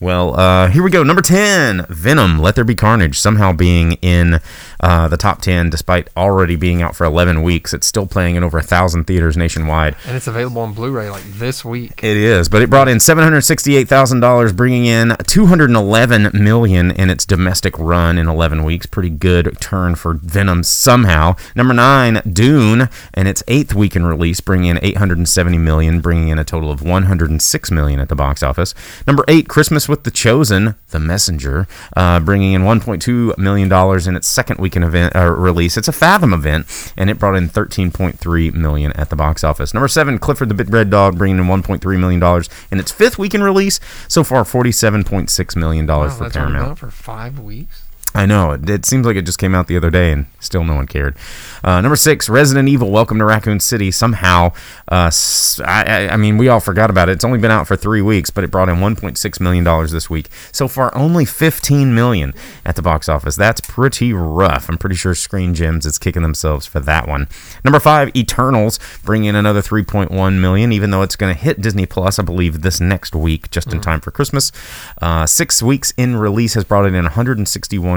[0.00, 1.02] Well, uh, here we go.
[1.02, 4.38] Number 10, Venom, Let There Be Carnage, somehow being in
[4.78, 7.74] uh, the top 10 despite already being out for 11 weeks.
[7.74, 9.96] It's still playing in over a thousand theaters nationwide.
[10.06, 12.04] And it's available on Blu-ray like this week.
[12.04, 18.18] It is, but it brought in $768,000, bringing in 211 million in its domestic run
[18.18, 18.86] in 11 weeks.
[18.86, 21.34] Pretty good turn for Venom somehow.
[21.56, 26.38] Number 9, Dune, and its eighth week in release, bringing in 870 million, bringing in
[26.38, 28.76] a total of 106 million at the box office.
[29.04, 31.66] Number 8, Christmas with the Chosen, The Messenger,
[31.96, 33.72] uh, bringing in $1.2 million
[34.08, 35.76] in its second weekend event uh, release.
[35.76, 36.66] It's a Fathom event,
[36.96, 39.72] and it brought in 13.3 million at the box office.
[39.74, 43.42] Number 7, Clifford the Big Red Dog, bringing in $1.3 million in its fifth weekend
[43.44, 43.80] release.
[44.08, 46.78] So far, $47.6 million Wow, for Paramount.
[46.78, 47.82] for five weeks.
[48.14, 48.52] I know.
[48.52, 50.86] It, it seems like it just came out the other day and still no one
[50.86, 51.14] cared.
[51.62, 53.90] Uh, number six, Resident Evil Welcome to Raccoon City.
[53.90, 54.52] Somehow,
[54.90, 55.10] uh,
[55.64, 57.12] I, I- mean, we all forgot about it.
[57.12, 60.28] It's only been out for three weeks, but it brought in $1.6 million this week.
[60.52, 62.32] So far, only 15 million
[62.64, 63.36] at the box office.
[63.36, 64.68] That's pretty rough.
[64.68, 67.28] I'm pretty sure Screen Gems is kicking themselves for that one.
[67.62, 71.86] Number five, Eternals, bringing in another 3.1 million, even though it's going to hit Disney
[71.86, 74.50] Plus, I believe, this next week, just in time for Christmas.
[75.00, 77.04] Uh, six weeks in release has brought it in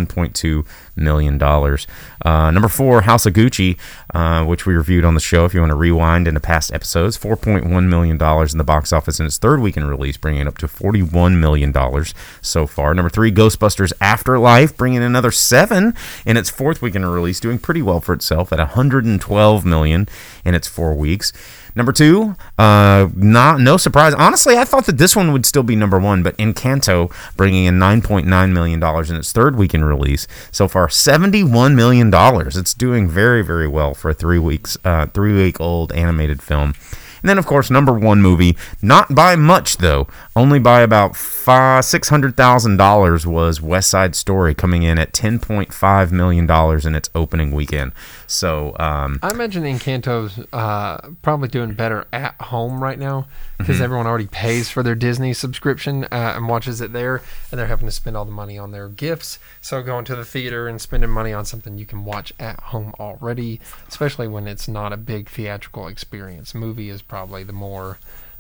[0.08, 1.88] 161.2 million dollars.
[2.24, 3.78] Uh, number four, House of Gucci,
[4.14, 5.46] uh, which we reviewed on the show.
[5.46, 9.20] If you want to rewind into past episodes, 4.1 million dollars in the box office
[9.20, 12.94] in its third week in release, bringing it up to 41 million dollars so far.
[12.94, 15.94] Number three, Ghostbusters Afterlife, bringing another seven
[16.26, 20.08] in its fourth week in release, doing pretty well for itself at 112 million
[20.46, 21.34] in its four weeks.
[21.76, 24.14] Number two, uh, not no surprise.
[24.14, 27.80] Honestly, I thought that this one would still be number one, but Encanto bringing in
[27.80, 30.28] 9.9 million dollars in its third week in release.
[30.52, 32.58] So far, 71 million dollars.
[32.58, 36.74] It's doing very, very well for a three weeks, uh, three week old animated film.
[37.22, 41.86] And then, of course, number one movie, not by much though, only by about five,
[41.86, 46.96] six hundred thousand dollars, was West Side Story, coming in at 10.5 million dollars in
[46.96, 47.92] its opening weekend.
[48.28, 53.84] So, um, I imagine Encanto's uh, probably doing better at home right now because Mm-hmm.
[53.84, 57.88] everyone already pays for their Disney subscription uh, and watches it there, and they're having
[57.88, 59.38] to spend all the money on their gifts.
[59.62, 62.94] So going to the theater and spending money on something you can watch at home
[63.00, 66.56] already, especially when it's not a big theatrical experience.
[66.56, 67.98] Movie is probably the more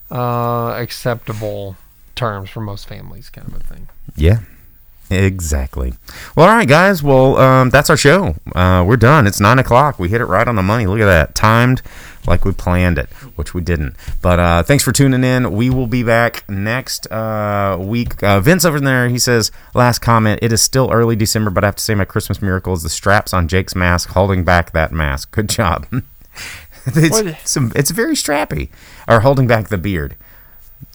[0.10, 1.76] uh, acceptable
[2.16, 3.90] terms for most families, kind of a thing.
[4.16, 4.40] Yeah.
[5.10, 5.94] Exactly.
[6.38, 7.04] Well, all right, guys.
[7.04, 8.36] Well, um, that's our show.
[8.56, 9.28] Uh, we're done.
[9.28, 10.00] It's nine o'clock.
[10.00, 10.88] We hit it right on the money.
[10.88, 11.36] Look at that.
[11.36, 11.82] Timed
[12.26, 13.98] like we planned it, which we didn't.
[14.22, 15.52] But uh, thanks for tuning in.
[15.52, 18.24] We will be back next uh, week.
[18.24, 20.40] Uh, Vince over there, he says, last comment.
[20.42, 22.90] It is still early December, but I have to say my Christmas miracle is the
[22.90, 25.32] straps on Jake's mask holding back that mask.
[25.32, 25.88] Good job.
[26.96, 28.70] it's, some, it's very strappy.
[29.08, 30.16] Or holding back the beard.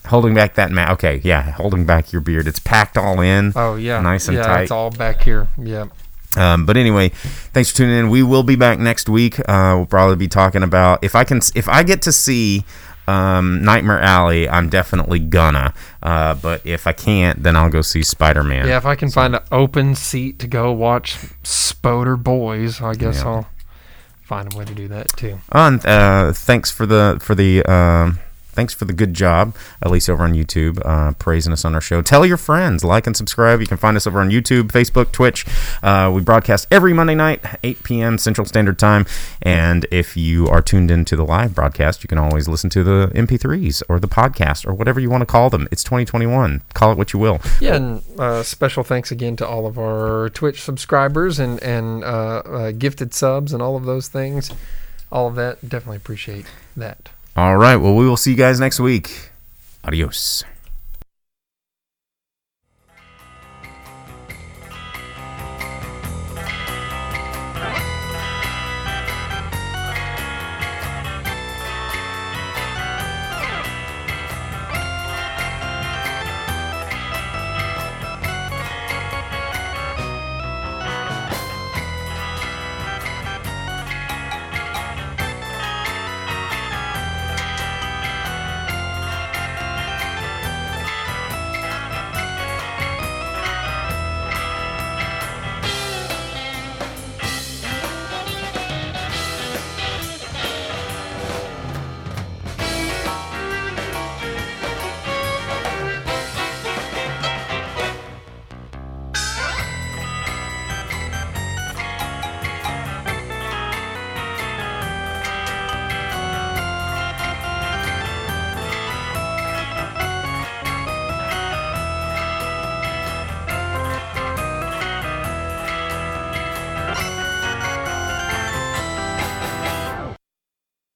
[0.06, 0.92] Holding back that mask.
[0.94, 2.46] Okay, yeah, holding back your beard.
[2.46, 3.52] It's packed all in.
[3.56, 4.62] Oh yeah, Nice and yeah, tight.
[4.62, 5.48] it's all back here.
[5.58, 5.86] Yeah.
[6.36, 8.10] Um, but anyway, thanks for tuning in.
[8.10, 9.38] We will be back next week.
[9.40, 12.64] Uh, we'll probably be talking about if I can if I get to see
[13.08, 15.72] um, Nightmare Alley, I'm definitely gonna.
[16.02, 18.68] Uh, but if I can't, then I'll go see Spider Man.
[18.68, 23.18] Yeah, if I can find an open seat to go watch Spoder Boys, I guess
[23.22, 23.28] Yeah.
[23.28, 23.48] I'll
[24.26, 25.38] find a way to do that too.
[25.52, 28.18] Oh, and uh, thanks for the for the um,
[28.56, 31.80] thanks for the good job, at least over on YouTube, uh, praising us on our
[31.80, 32.02] show.
[32.02, 33.60] Tell your friends, like and subscribe.
[33.60, 35.46] You can find us over on YouTube, Facebook, Twitch.
[35.82, 38.18] Uh, we broadcast every Monday night, 8 p.m.
[38.18, 39.06] Central Standard Time.
[39.42, 43.12] And if you are tuned into the live broadcast, you can always listen to the
[43.14, 45.68] MP3s or the podcast or whatever you want to call them.
[45.70, 46.62] It's 2021.
[46.74, 47.40] Call it what you will.
[47.60, 52.42] Yeah, and uh, special thanks again to all of our Twitch subscribers and and uh,
[52.44, 54.50] uh, gifted subs and all of those things.
[55.12, 56.46] All of that, definitely appreciate
[56.76, 57.10] that.
[57.36, 57.76] All right.
[57.76, 59.30] Well, we will see you guys next week.
[59.84, 60.42] Adios.